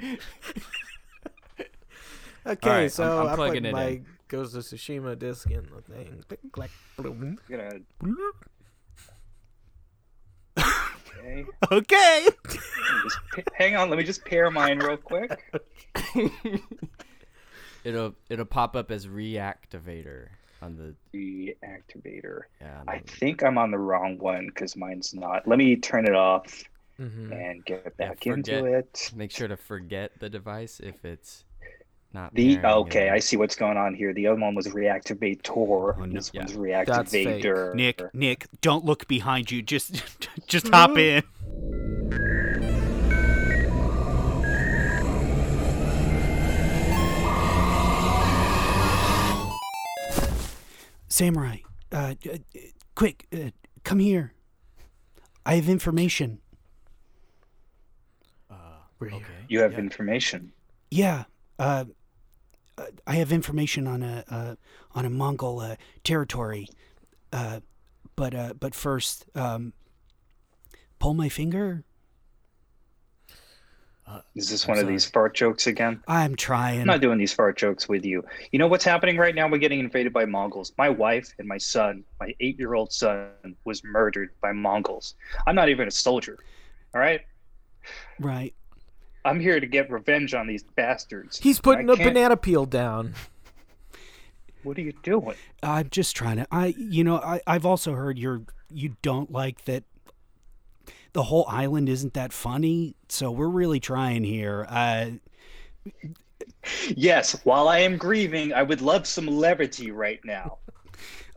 [2.46, 4.06] Okay, right, so I'm- I'm I plugging put it my in.
[4.28, 6.24] Ghost of Tsushima disc in the thing.
[6.28, 7.38] Click, clack, bloom.
[7.50, 7.82] Gonna-
[11.24, 11.46] Okay.
[11.72, 12.28] Okay.
[13.04, 13.20] Just
[13.54, 13.90] hang on.
[13.90, 15.54] Let me just pair mine real quick.
[17.84, 20.28] It'll it'll pop up as reactivator
[20.62, 22.42] on the Reactivader.
[22.60, 22.82] yeah.
[22.88, 25.48] I think I'm on the wrong one because mine's not.
[25.48, 26.64] Let me turn it off
[26.98, 29.12] hmm and get Yeah, back into it.
[29.16, 31.44] Make sure to forget the device if it's
[32.14, 32.34] not.
[32.34, 34.14] The pairing okay, and- I see what's going on here.
[34.14, 35.96] The other one was reactivator.
[35.98, 36.14] Oh, no.
[36.14, 36.42] This Yeah.
[36.42, 37.44] one's That's fake.
[37.44, 37.74] reactivator.
[37.76, 39.62] Nick, Nick, don't look behind you.
[39.62, 40.04] Just
[40.48, 41.24] just hop in.
[51.10, 51.58] Samurai,
[51.92, 52.38] uh, uh,
[52.96, 53.50] quick, uh,
[53.84, 54.34] come here.
[55.46, 56.40] I have information.
[58.50, 58.56] Uh,
[59.00, 59.18] We're here.
[59.18, 59.46] okay.
[59.50, 59.80] You have yeah.
[59.80, 60.54] information.
[60.90, 61.24] Yeah,
[61.60, 61.86] uh,
[62.78, 64.56] uh, I have information on a uh,
[64.94, 66.68] on a Mongol uh, territory,
[67.32, 67.60] uh,
[68.16, 69.74] but uh, but first, um,
[71.00, 71.84] pull my finger.
[74.36, 76.04] Is this I'm one of these fart jokes again?
[76.08, 76.82] I'm trying.
[76.82, 78.24] I'm not doing these fart jokes with you.
[78.52, 79.48] You know what's happening right now?
[79.48, 80.74] We're getting invaded by Mongols.
[80.78, 83.30] My wife and my son, my eight year old son,
[83.64, 85.16] was murdered by Mongols.
[85.48, 86.38] I'm not even a soldier.
[86.94, 87.22] All right?
[88.20, 88.54] right.
[89.24, 91.38] I'm here to get revenge on these bastards.
[91.40, 93.14] He's putting I a can't- banana peel down.
[94.64, 95.36] What are you doing?
[95.64, 96.48] I'm just trying to.
[96.52, 99.84] I, you know, I, I've also heard you're you don't like that.
[101.14, 104.66] The whole island isn't that funny, so we're really trying here.
[104.70, 105.10] Uh,
[106.96, 110.58] Yes, while I am grieving, I would love some levity right now.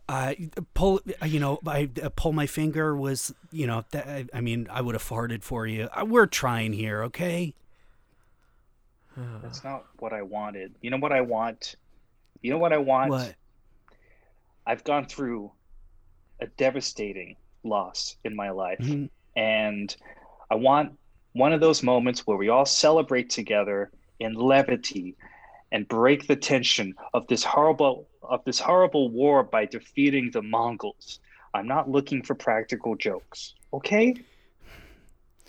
[0.09, 0.35] uh,
[0.75, 4.41] pull, uh, you know, I uh, pull my finger was, you know, that, I, I
[4.43, 5.89] mean, I would have farted for you.
[5.99, 7.55] Uh, we're trying here, okay?
[9.43, 10.75] That's not what I wanted.
[10.81, 11.77] You know what I want?
[12.43, 13.11] You know what I want?
[13.11, 13.35] What?
[14.67, 15.53] I've gone through
[16.41, 18.79] a devastating loss in my life.
[18.81, 19.09] Mhm.
[19.37, 19.97] And
[20.51, 20.99] I want
[21.33, 23.91] one of those moments where we all celebrate together
[24.21, 25.17] in levity
[25.73, 31.21] and break the tension of this horrible of this horrible war by defeating the Mongols.
[31.53, 33.55] I'm not looking for practical jokes.
[33.73, 34.15] Okay?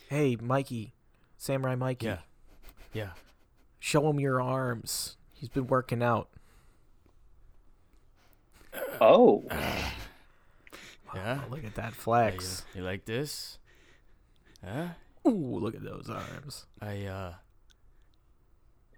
[0.09, 0.93] Hey, Mikey,
[1.38, 2.20] Samurai Mikey, Yeah.
[2.93, 3.09] Yeah.
[3.86, 5.15] Show him your arms.
[5.31, 6.27] He's been working out.
[8.99, 9.43] Oh.
[11.13, 11.41] Yeah.
[11.45, 12.63] Oh, look at that Yeah, you, flex.
[12.73, 13.59] you like this?
[14.65, 14.88] Huh?
[15.27, 16.65] Ooh, look at those arms.
[16.81, 17.33] I uh.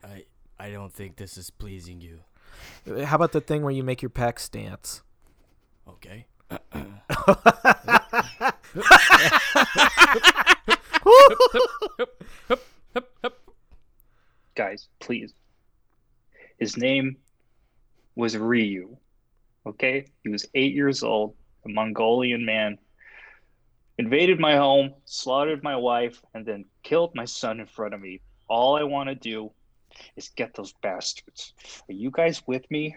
[0.03, 0.23] I
[0.57, 2.19] I don't think this is pleasing you.
[2.89, 5.01] Uh, How about the thing where you make your pec stance?
[5.87, 6.25] Okay.
[14.57, 15.33] Guys, please.
[16.59, 17.17] His name
[18.15, 18.97] was Ryu.
[19.65, 20.07] Okay?
[20.23, 21.35] He was eight years old,
[21.65, 22.77] a Mongolian man.
[23.99, 28.19] Invaded my home, slaughtered my wife, and then killed my son in front of me.
[28.49, 29.51] All I want to do
[30.15, 31.53] is get those bastards.
[31.89, 32.95] Are you guys with me?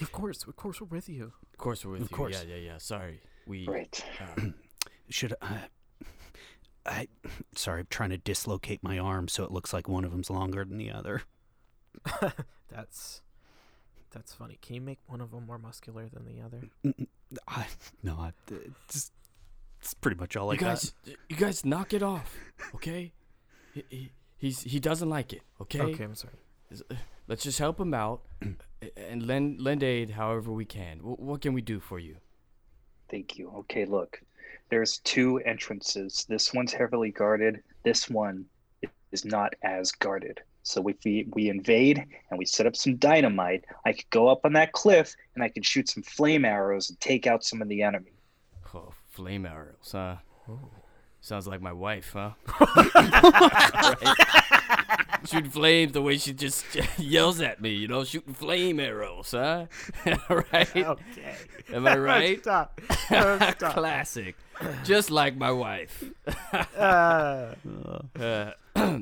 [0.00, 1.32] Of course, of course, we're with you.
[1.52, 2.16] Of course we're with Of you.
[2.16, 2.44] course.
[2.46, 2.78] Yeah, yeah, yeah.
[2.78, 3.20] Sorry.
[3.46, 4.04] We Right.
[4.36, 4.42] uh,
[5.08, 5.58] Should I?
[6.86, 7.08] I
[7.54, 10.64] sorry, I'm trying to dislocate my arm so it looks like one of them's longer
[10.64, 11.22] than the other.
[12.70, 13.22] That's
[14.12, 14.58] that's funny.
[14.62, 17.04] Can you make one of them more muscular than the other?
[17.48, 17.66] I
[18.02, 18.58] no, I, uh,
[18.88, 19.10] it's,
[19.80, 20.66] it's pretty much all I you got.
[20.66, 20.94] guys
[21.28, 22.34] you guys knock it off.
[22.74, 23.12] Okay?
[23.74, 25.42] he, he, he's he doesn't like it.
[25.60, 25.80] Okay?
[25.80, 26.34] Okay, I'm sorry.
[26.90, 26.94] Uh,
[27.28, 28.22] let's just help him out
[28.96, 30.98] and lend lend aid however we can.
[30.98, 32.16] Wh- what can we do for you?
[33.10, 33.50] Thank you.
[33.50, 34.20] Okay, look.
[34.68, 36.26] There's two entrances.
[36.28, 37.62] This one's heavily guarded.
[37.84, 38.44] This one
[39.12, 40.40] is not as guarded.
[40.62, 44.40] So if we, we invade and we set up some dynamite, I could go up
[44.44, 47.68] on that cliff and I could shoot some flame arrows and take out some of
[47.68, 48.12] the enemy.
[48.74, 50.16] Oh, flame arrows, huh?
[50.48, 50.58] Oh.
[51.20, 52.32] Sounds like my wife, huh?
[54.88, 55.28] Right.
[55.28, 56.64] Shooting flames the way she just
[56.98, 59.66] yells at me, you know, shooting flame arrows, huh?
[60.28, 60.76] right?
[60.76, 61.34] Okay.
[61.72, 62.40] Am I right?
[62.40, 62.80] Stop.
[63.08, 63.58] Stop.
[63.74, 64.36] Classic.
[64.84, 66.04] Just like my wife.
[66.76, 67.54] Uh,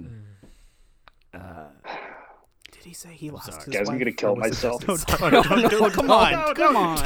[1.35, 1.65] Uh,
[2.71, 3.65] did he say he lost sorry.
[3.65, 4.87] his Guys, I'm gonna or kill was it myself.
[4.87, 6.97] just his- no, no, no, come on, No, come on.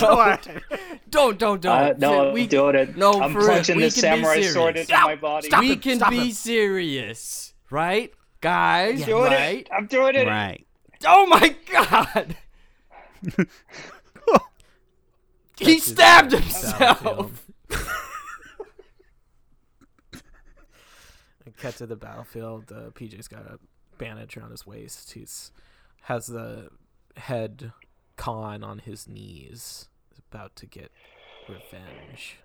[1.09, 1.67] don't, don't, don't.
[1.67, 2.95] Uh, no, we, do it.
[2.97, 4.91] no, I'm for real, plunging we this can be samurai sword serious.
[4.91, 5.47] into my body.
[5.49, 6.33] Stop we him, can stop be him.
[6.33, 8.13] serious, right?
[8.41, 9.07] Guys, Yeah.
[9.07, 9.59] doing right?
[9.59, 9.69] it.
[9.73, 10.27] I'm doing it.
[10.27, 10.67] Right.
[11.05, 12.37] Oh my god!
[15.59, 17.31] he stabbed battlefield.
[17.33, 17.47] himself.
[21.57, 22.71] Cut to the battlefield.
[22.71, 23.59] Uh, PJ's got a
[23.99, 25.13] bandage around his waist.
[25.13, 25.51] He's
[26.03, 26.69] has the
[27.17, 27.73] head
[28.17, 29.89] Khan on his knees.
[30.11, 30.93] He's about to get
[31.49, 32.37] revenge.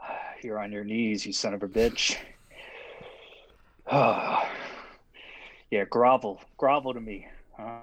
[0.42, 2.16] you're on your knees, you son of a bitch.
[3.90, 4.48] Oh,
[5.70, 7.26] yeah, grovel, grovel to me,
[7.56, 7.80] huh?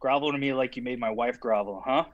[0.00, 2.04] Grovel to me like you made my wife grovel, huh?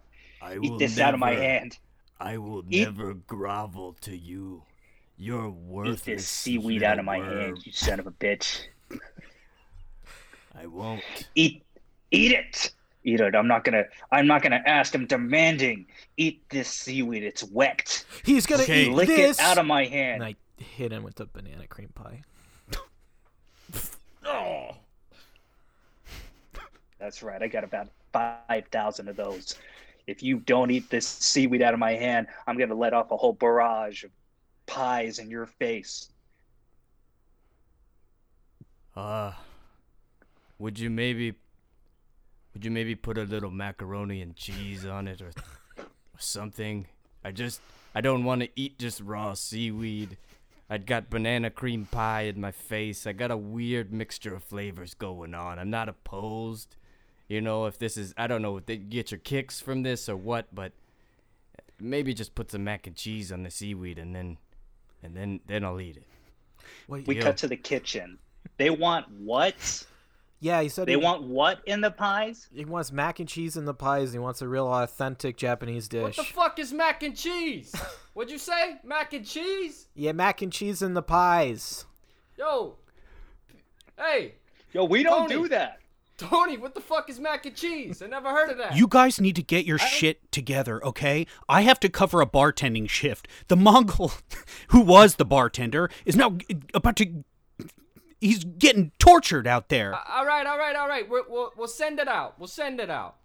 [0.42, 1.78] I Eat this out of my hand.
[2.20, 4.62] I will Eat- never grovel to you.
[5.16, 6.00] You're worthless.
[6.08, 7.28] Eat this seaweed out of my worm.
[7.38, 8.60] hand, you son of a bitch.
[10.54, 11.02] I won't.
[11.34, 11.64] Eat,
[12.12, 12.72] eat it.
[13.04, 13.34] Eat it.
[13.34, 13.84] I'm not gonna.
[14.12, 14.94] I'm not gonna ask.
[14.94, 15.86] I'm demanding.
[16.16, 17.22] Eat this seaweed.
[17.24, 18.04] It's wet.
[18.24, 18.86] He's gonna Okay.
[18.86, 19.38] eat Lick this.
[19.38, 20.22] it out of my hand.
[20.22, 22.22] and I hit him with the banana cream pie.
[24.24, 24.70] Oh.
[26.98, 27.42] That's right.
[27.42, 29.56] I got about five thousand of those.
[30.06, 33.16] If you don't eat this seaweed out of my hand, I'm gonna let off a
[33.16, 34.10] whole barrage of
[34.66, 36.08] pies in your face.
[38.96, 39.32] Uh,
[40.58, 41.34] would you maybe,
[42.52, 45.30] would you maybe put a little macaroni and cheese on it or,
[45.78, 45.84] or
[46.18, 46.86] something?
[47.24, 47.60] I just,
[47.94, 50.16] I don't want to eat just raw seaweed.
[50.70, 53.06] I'd got banana cream pie in my face.
[53.06, 55.58] I got a weird mixture of flavors going on.
[55.58, 56.76] I'm not opposed.
[57.26, 60.08] You know, if this is, I don't know if they get your kicks from this
[60.08, 60.72] or what, but
[61.80, 64.38] maybe just put some mac and cheese on the seaweed and then,
[65.02, 66.06] and then, then I'll eat it.
[66.86, 67.22] Wait, We Yeah.
[67.22, 68.18] cut to the kitchen.
[68.56, 69.86] They want what?
[70.40, 72.48] Yeah, he said They he, want what in the pies?
[72.54, 74.12] he wants mac and cheese in the pies.
[74.12, 76.02] He wants a real authentic Japanese dish.
[76.02, 77.74] What the fuck is mac and cheese?
[78.14, 78.76] What'd you say?
[78.84, 79.88] Mac and cheese?
[79.94, 81.86] yeah, mac and cheese in the pies.
[82.36, 82.76] Yo.
[83.96, 84.34] Hey,
[84.72, 85.42] Yo, we don't Tony.
[85.42, 85.78] do that.
[86.18, 88.02] Tony, what the fuck is mac and cheese?
[88.02, 88.76] I never heard of that.
[88.76, 91.26] You guys need to get your shit together, okay?
[91.48, 93.28] I have to cover a bartending shift.
[93.46, 94.10] The Mongol,
[94.68, 96.36] who was the bartender, is now
[96.74, 97.24] about to.
[98.20, 99.94] He's getting tortured out there.
[99.94, 101.08] all right, all right, all right.
[101.08, 102.38] We're, we'll we'll send it out.
[102.38, 103.16] We'll send it out.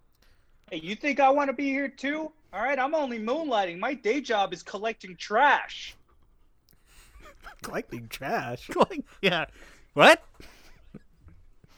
[0.70, 2.32] Hey, you think I want to be here too?
[2.54, 3.80] All right, I'm only moonlighting.
[3.80, 5.96] My day job is collecting trash.
[7.64, 8.70] Collecting trash.
[8.76, 9.46] Like, yeah.
[9.94, 10.24] What?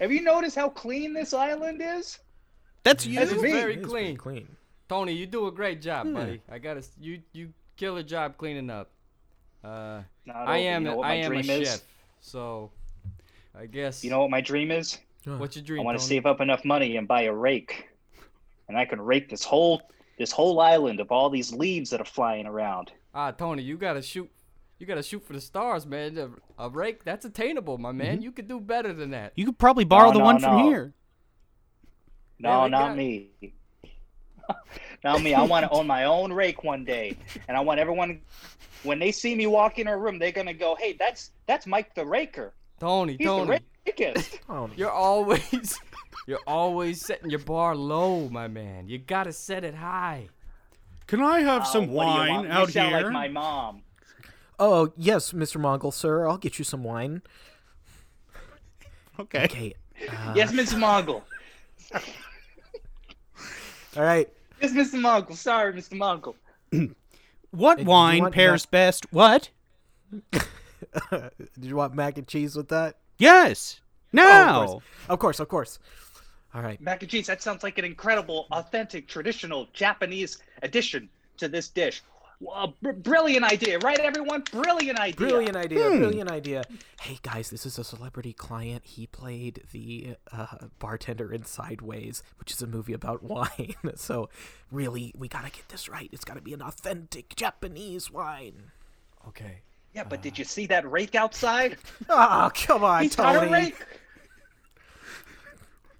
[0.01, 2.19] Have you noticed how clean this island is?
[2.83, 3.19] That's you?
[3.19, 3.51] That's me.
[3.51, 4.17] Very It is pretty clean.
[4.17, 4.47] clean.
[4.89, 6.41] Tony, you do a great job, buddy.
[6.51, 6.83] I gotta.
[6.99, 8.89] You you kill a job cleaning up.
[9.63, 10.01] Uh,
[10.33, 11.69] I am You know I am a dream is?
[11.69, 11.81] chef,
[12.19, 12.71] so
[13.57, 14.03] I guess.
[14.03, 14.99] You know what my dream is?
[15.25, 15.81] what's your dream?
[15.81, 17.89] I want to save up enough money and buy a rake,
[18.67, 19.81] and I can rake this whole
[20.17, 22.91] this whole island of all these leaves that are flying around.
[23.13, 24.29] Ah, Tony, you gotta shoot.
[24.77, 26.17] You gotta shoot for the stars, man.
[26.17, 28.21] A, a rake, that's attainable, my man.
[28.21, 29.31] You could do better than that.
[29.35, 30.93] You could probably borrow No, the no, one from here.
[32.39, 33.29] No, Yeah, we not got- me.
[35.03, 35.33] not me.
[35.33, 38.21] I want to own my own rake one day, and I want everyone
[38.83, 41.95] when they see me walk in a room, they're gonna go, "Hey, that's that's Mike
[41.95, 42.53] the Raker.
[42.79, 45.77] Tony, He's Tony, the rakist." Oh, you're always,
[46.27, 48.87] you're always setting your bar low, my man.
[48.87, 50.29] You gotta set it high.
[51.07, 52.47] Can I have Oh, what do you want?
[52.47, 53.81] you sound like my mom.
[54.59, 55.59] oh yes, Mr.
[55.59, 56.27] Mongol, sir.
[56.27, 57.21] I'll get you some wine.
[59.19, 59.43] Okay.
[59.45, 59.73] Okay.
[60.09, 60.77] Uh, yes, Mr.
[60.77, 61.23] Mongol.
[63.95, 64.27] All right.
[64.61, 64.99] Yes, Mr.
[64.99, 65.35] Mongol.
[65.35, 65.97] Sorry, Mr.
[65.97, 66.35] Mongol.
[67.51, 69.05] What Hey, do you wine pairs that- best?
[69.13, 69.49] What?
[71.11, 72.97] Did you want mac and cheese with that?
[73.17, 73.79] Yes.
[74.17, 74.83] Oh, of course.
[75.09, 75.79] Of course, of course.
[76.53, 76.79] All right.
[76.79, 77.27] Mac and cheese.
[77.27, 82.01] That sounds like an incredible, authentic, traditional Japanese addition to this dish.
[82.39, 84.43] Well, br- brilliant idea, right, everyone?
[84.51, 85.15] Brilliant idea.
[85.15, 85.89] Brilliant idea.
[85.89, 85.97] Hmm.
[85.99, 86.63] Brilliant idea.
[87.01, 88.83] Hey guys, this is a celebrity client.
[88.85, 93.75] He played the uh, bartender in Sideways, which is a movie about wine.
[93.95, 94.29] So,
[94.71, 96.09] really, we gotta get this right.
[96.11, 98.71] It's gotta be an authentic Japanese wine.
[99.29, 99.61] Okay.
[99.95, 101.77] Yeah, but did you see that rake outside?
[102.09, 103.75] Oh, come on, He's got a rake.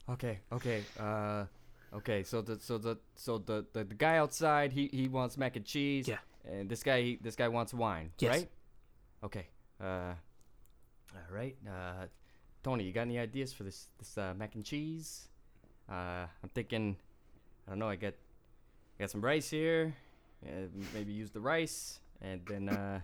[0.09, 0.39] Okay.
[0.51, 0.83] Okay.
[0.99, 1.45] Uh.
[1.93, 2.21] Okay.
[2.23, 5.65] So the so the so the the, the guy outside he he wants mac and
[5.65, 6.07] cheese.
[6.07, 6.17] Yeah.
[6.45, 8.11] And this guy he, this guy wants wine.
[8.19, 8.35] Yes.
[8.35, 8.49] Right.
[9.23, 9.47] Okay.
[9.81, 10.13] Uh.
[11.15, 11.55] All right.
[11.67, 12.05] Uh.
[12.63, 15.29] Tony, you got any ideas for this this uh, mac and cheese?
[15.89, 16.97] Uh, I'm thinking.
[17.65, 17.89] I don't know.
[17.89, 19.95] I got I got some rice here.
[20.45, 22.99] Uh, maybe use the rice and then uh.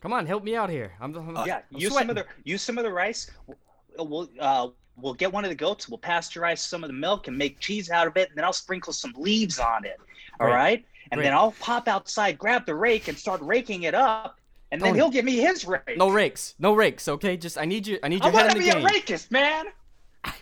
[0.00, 0.92] Come on, help me out here.
[1.00, 3.30] I'm, I'm Yeah, I'm use some of the use some of the rice.
[3.46, 5.88] We'll we'll, uh, we'll get one of the goats.
[5.88, 8.52] We'll pasteurize some of the milk and make cheese out of it, and then I'll
[8.52, 9.98] sprinkle some leaves on it.
[10.38, 11.24] All right, right, and Great.
[11.26, 14.40] then I'll pop outside, grab the rake, and start raking it up,
[14.72, 14.98] and then Tony.
[15.00, 15.96] he'll give me his rake.
[15.96, 16.54] No rakes.
[16.58, 17.36] No rakes, okay?
[17.36, 18.86] Just I need you I need I your head want in to be a game.
[18.86, 19.66] rakist, man.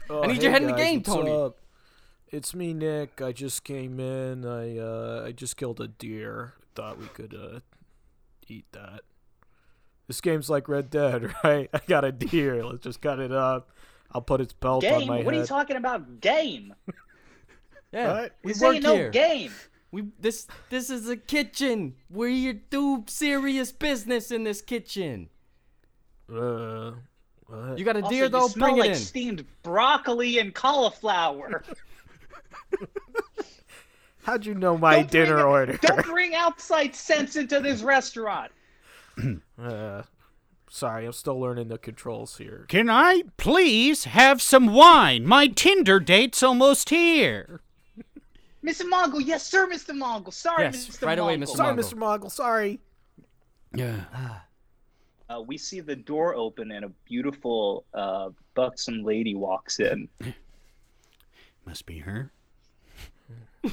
[0.09, 1.31] Oh, I need hey your head in the guys, game, what's Tony.
[1.33, 1.59] up?
[2.31, 3.21] It's me, Nick.
[3.23, 4.45] I just came in.
[4.45, 6.53] I uh, I just killed a deer.
[6.75, 7.61] Thought we could uh,
[8.47, 9.01] eat that.
[10.09, 11.69] This game's like Red Dead, right?
[11.73, 12.65] I got a deer.
[12.65, 13.71] Let's just cut it up.
[14.11, 15.09] I'll put its pelt on Game?
[15.09, 16.21] my What are you talking about?
[16.21, 16.75] Game?
[17.93, 18.13] Yeah.
[18.23, 18.33] What?
[18.43, 19.53] We This work ain't no game.
[19.91, 21.95] We this this is a kitchen.
[22.11, 25.29] We do serious business in this kitchen.
[26.31, 26.93] Uh,
[27.47, 27.79] what?
[27.79, 28.49] You got a Also, deer you though?
[28.49, 28.99] smell Bring like it in.
[28.99, 31.65] steamed broccoli and cauliflower.
[34.23, 35.77] How'd you know my Don't dinner it- order?
[35.81, 38.53] Don't bring outside scents into this restaurant.
[39.61, 40.03] Uh,
[40.71, 42.65] sorry, I'm still learning the controls here.
[42.69, 45.27] Can I please have some wine?
[45.27, 47.61] My Tinder date's almost here.
[48.65, 48.89] Mr.
[48.89, 49.95] Mongol, yes, sir, Mr.
[49.97, 50.31] Mongol.
[50.31, 51.07] Sorry, Yes, Mr.
[51.07, 51.49] right away, Mr.
[51.57, 51.85] Sorry, Mongol.
[51.85, 51.97] Mr.
[51.97, 52.31] Mogul.
[52.31, 52.79] Sorry.
[53.75, 53.97] Yeah.
[55.29, 60.09] Uh, we see the door open and a beautiful, uh, buxom lady walks in.
[61.67, 62.31] Must be her.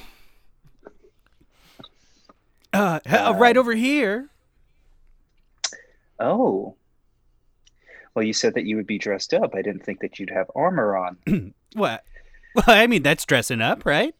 [2.73, 4.29] Uh, uh, right over here.
[6.19, 6.75] Oh.
[8.13, 9.55] Well, you said that you would be dressed up.
[9.55, 11.53] I didn't think that you'd have armor on.
[11.75, 12.05] What?
[12.55, 14.15] Well, I mean, that's dressing up, right?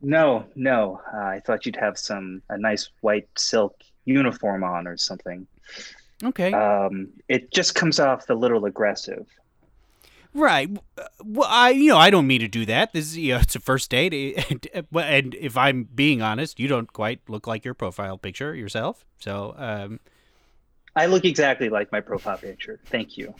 [0.00, 1.02] No, no.
[1.12, 5.46] Uh, I thought you'd have some a nice white silk uniform on or something.
[6.24, 6.54] Okay.
[6.54, 9.26] Um, it just comes off a little aggressive.
[10.38, 10.70] Right.
[10.96, 12.92] Uh, Well, I you know I don't mean to do that.
[12.92, 14.12] This is you know it's a first date,
[14.50, 19.04] and, and if I'm being honest, you don't quite look like your profile picture yourself.
[19.18, 20.00] So, um,
[20.94, 22.78] I look exactly like my profile picture.
[22.86, 23.34] Thank you.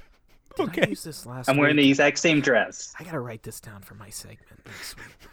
[0.57, 0.89] Did I Okay.
[0.91, 2.95] use this last I'm wearing the exact same dress.
[2.99, 5.29] I gotta write this down for my segment next week.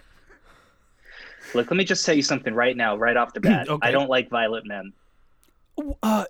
[1.56, 3.68] Look, let me just tell you something right now, right off the bat.
[3.70, 3.88] Okay.
[3.88, 4.94] I don't like violent men.
[6.04, 6.26] uh,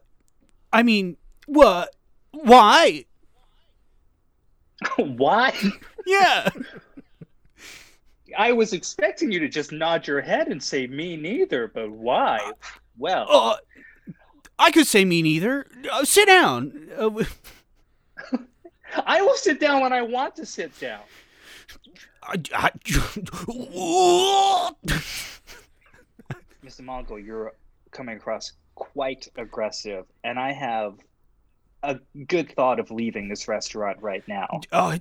[0.71, 1.17] I mean,
[1.47, 1.93] what?
[2.31, 3.05] Why?
[4.97, 5.53] Why?
[6.05, 6.49] Yeah.
[8.37, 12.51] I was expecting you to just nod your head and say me neither, but why?
[12.97, 13.55] Well, Uh,
[14.59, 15.67] I could say me neither.
[15.91, 16.89] Uh, sit down.
[16.97, 17.11] Uh,
[19.05, 21.01] I will sit down when I want to sit down.
[22.23, 22.71] I, I,
[26.65, 26.81] Mr.
[26.81, 27.53] Mongol, you're
[27.91, 30.95] coming across quite aggressive, and I have
[31.85, 34.61] a good thought of leaving this restaurant right now.
[34.71, 34.97] oh,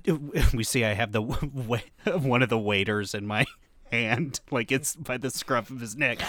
[0.53, 0.83] we see.
[0.83, 1.21] I have the
[2.05, 3.45] one of the waiters in my
[3.91, 6.19] hand, like it's by the scruff of his neck.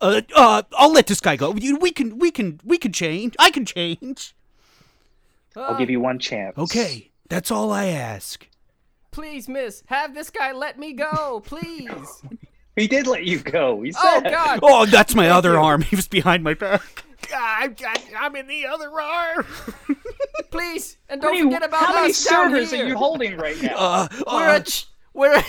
[0.00, 1.50] Uh, uh, I'll let this guy go.
[1.50, 3.34] We we can, we can, we can change.
[3.38, 4.34] I can change.
[5.56, 6.58] I'll give you one chance.
[6.58, 8.48] Okay, that's all I ask.
[9.12, 12.22] Please, miss, have this guy let me go, please.
[12.76, 13.82] He did let you go.
[13.82, 14.20] He oh.
[14.20, 14.58] God.
[14.62, 15.58] Oh, that's my other you.
[15.58, 15.82] arm.
[15.82, 17.04] He was behind my back.
[17.34, 17.76] I'm,
[18.18, 19.46] I'm in the other arm.
[20.50, 22.84] Please, and don't many, forget about how many us down servers here.
[22.84, 23.74] are you holding right now?
[23.76, 25.44] Uh, We're uh, a ch- we're a-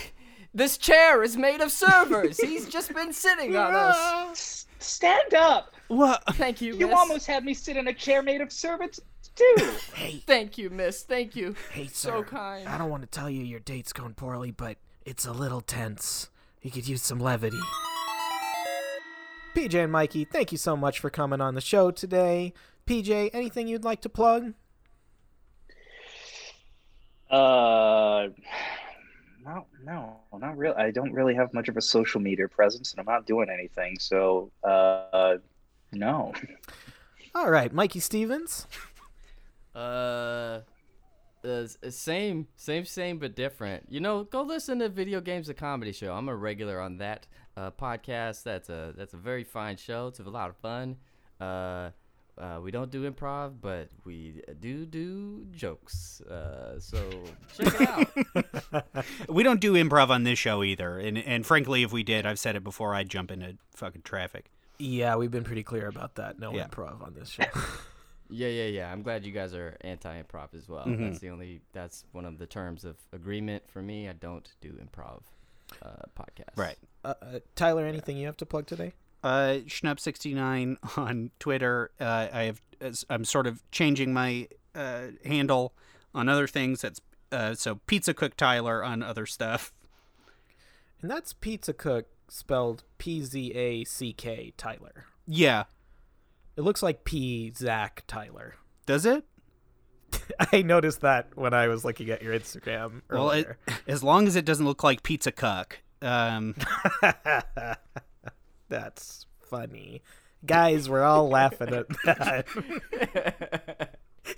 [0.54, 2.40] this chair is made of servers.
[2.40, 4.66] He's just been sitting on us.
[4.80, 5.74] Stand up.
[5.90, 6.24] what?
[6.36, 6.96] Thank you, You miss.
[6.96, 9.00] almost had me sit in a chair made of servants
[9.36, 9.72] too.
[9.94, 11.04] Hey, Thank you, miss.
[11.04, 11.56] Thank you.
[11.74, 12.10] hey, sir.
[12.10, 12.68] So kind.
[12.70, 16.30] I don't want to tell you your date's going poorly, but it's a little tense.
[16.62, 17.60] You could use some levity.
[19.56, 22.54] PJ and Mikey, thank you so much for coming on the show today.
[22.88, 24.54] PJ, anything you'd like to plug?
[27.36, 28.30] Uh,
[29.46, 30.76] no, no, not really.
[30.76, 33.98] I don't really have much of a social media presence, and I'm not doing anything.
[34.00, 35.38] So, uh,
[35.92, 36.34] no.
[37.36, 38.68] All right, Mikey Stephens.
[39.76, 40.62] Uh,
[41.44, 43.86] uh, same, same, same, but different.
[43.90, 46.14] You know, go listen to Video Games, a comedy show.
[46.14, 47.28] I'm a regular on that
[47.58, 48.44] uh, podcast.
[48.44, 50.08] That's a that's a very fine show.
[50.08, 50.96] It's a lot of fun.
[51.40, 51.90] Uh,
[52.38, 56.22] uh, we don't do improv, but we do do jokes.
[56.22, 57.10] Uh, so
[57.58, 58.86] check it out.
[59.30, 61.00] We don't do improv on this show either.
[61.00, 64.52] And and frankly, if we did, I've said it before, I'd jump into fucking traffic.
[64.78, 66.38] Yeah, we've been pretty clear about that.
[66.40, 66.68] No Yeah.
[66.68, 67.44] improv on this show.
[68.28, 68.92] Yeah, yeah, yeah.
[68.92, 70.84] I'm glad you guys are anti-improv as well.
[70.84, 70.98] Mhm.
[71.00, 71.62] That's the only.
[71.74, 74.10] That's one of the terms of agreement for me.
[74.10, 75.22] I don't do improv
[75.84, 76.58] uh, podcasts.
[76.58, 76.76] Right.
[77.04, 78.94] uh, uh, Tyler, anything you have to plug today?
[79.26, 81.90] Uh, Schnup69 on Twitter.
[82.00, 82.62] Uh, I have
[83.10, 85.74] I'm sort of changing my uh, handle
[86.14, 86.82] on other things.
[86.82, 87.02] That's
[87.32, 89.74] uh, so Pizza Cook Tyler on other stuff.
[91.02, 95.06] And that's Pizza Cook spelled P Z A C K Tyler.
[95.26, 95.64] Yeah.
[96.56, 98.58] It looks like P Zach Tyler.
[98.86, 99.26] Does it?
[100.52, 103.10] I noticed that when I was looking at your Instagram Earlier.
[103.10, 103.48] Well, it,
[103.88, 105.82] as long as it doesn't look like Pizza Cook.
[106.04, 106.54] Um,
[108.70, 110.02] That's funny.
[110.46, 112.48] Guys, we're all laughing at that.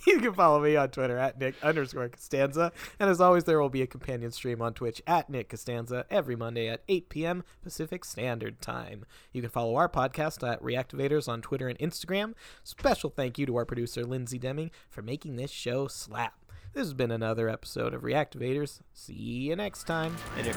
[0.05, 2.71] you can follow me on Twitter at Nick underscore Costanza.
[2.99, 6.35] And as always, there will be a companion stream on Twitch at Nick Costanza every
[6.35, 7.43] Monday at 8 p.m.
[7.61, 9.05] Pacific Standard Time.
[9.33, 12.33] You can follow our podcast at Reactivaders on Twitter and Instagram.
[12.63, 16.35] Special thank you to our producer, Lindsay Deming, for making this show slap.
[16.73, 18.81] This has been another episode of Reactivaders.
[18.93, 20.15] See you next time.
[20.35, 20.53] Later.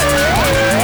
[0.00, 0.79] Thank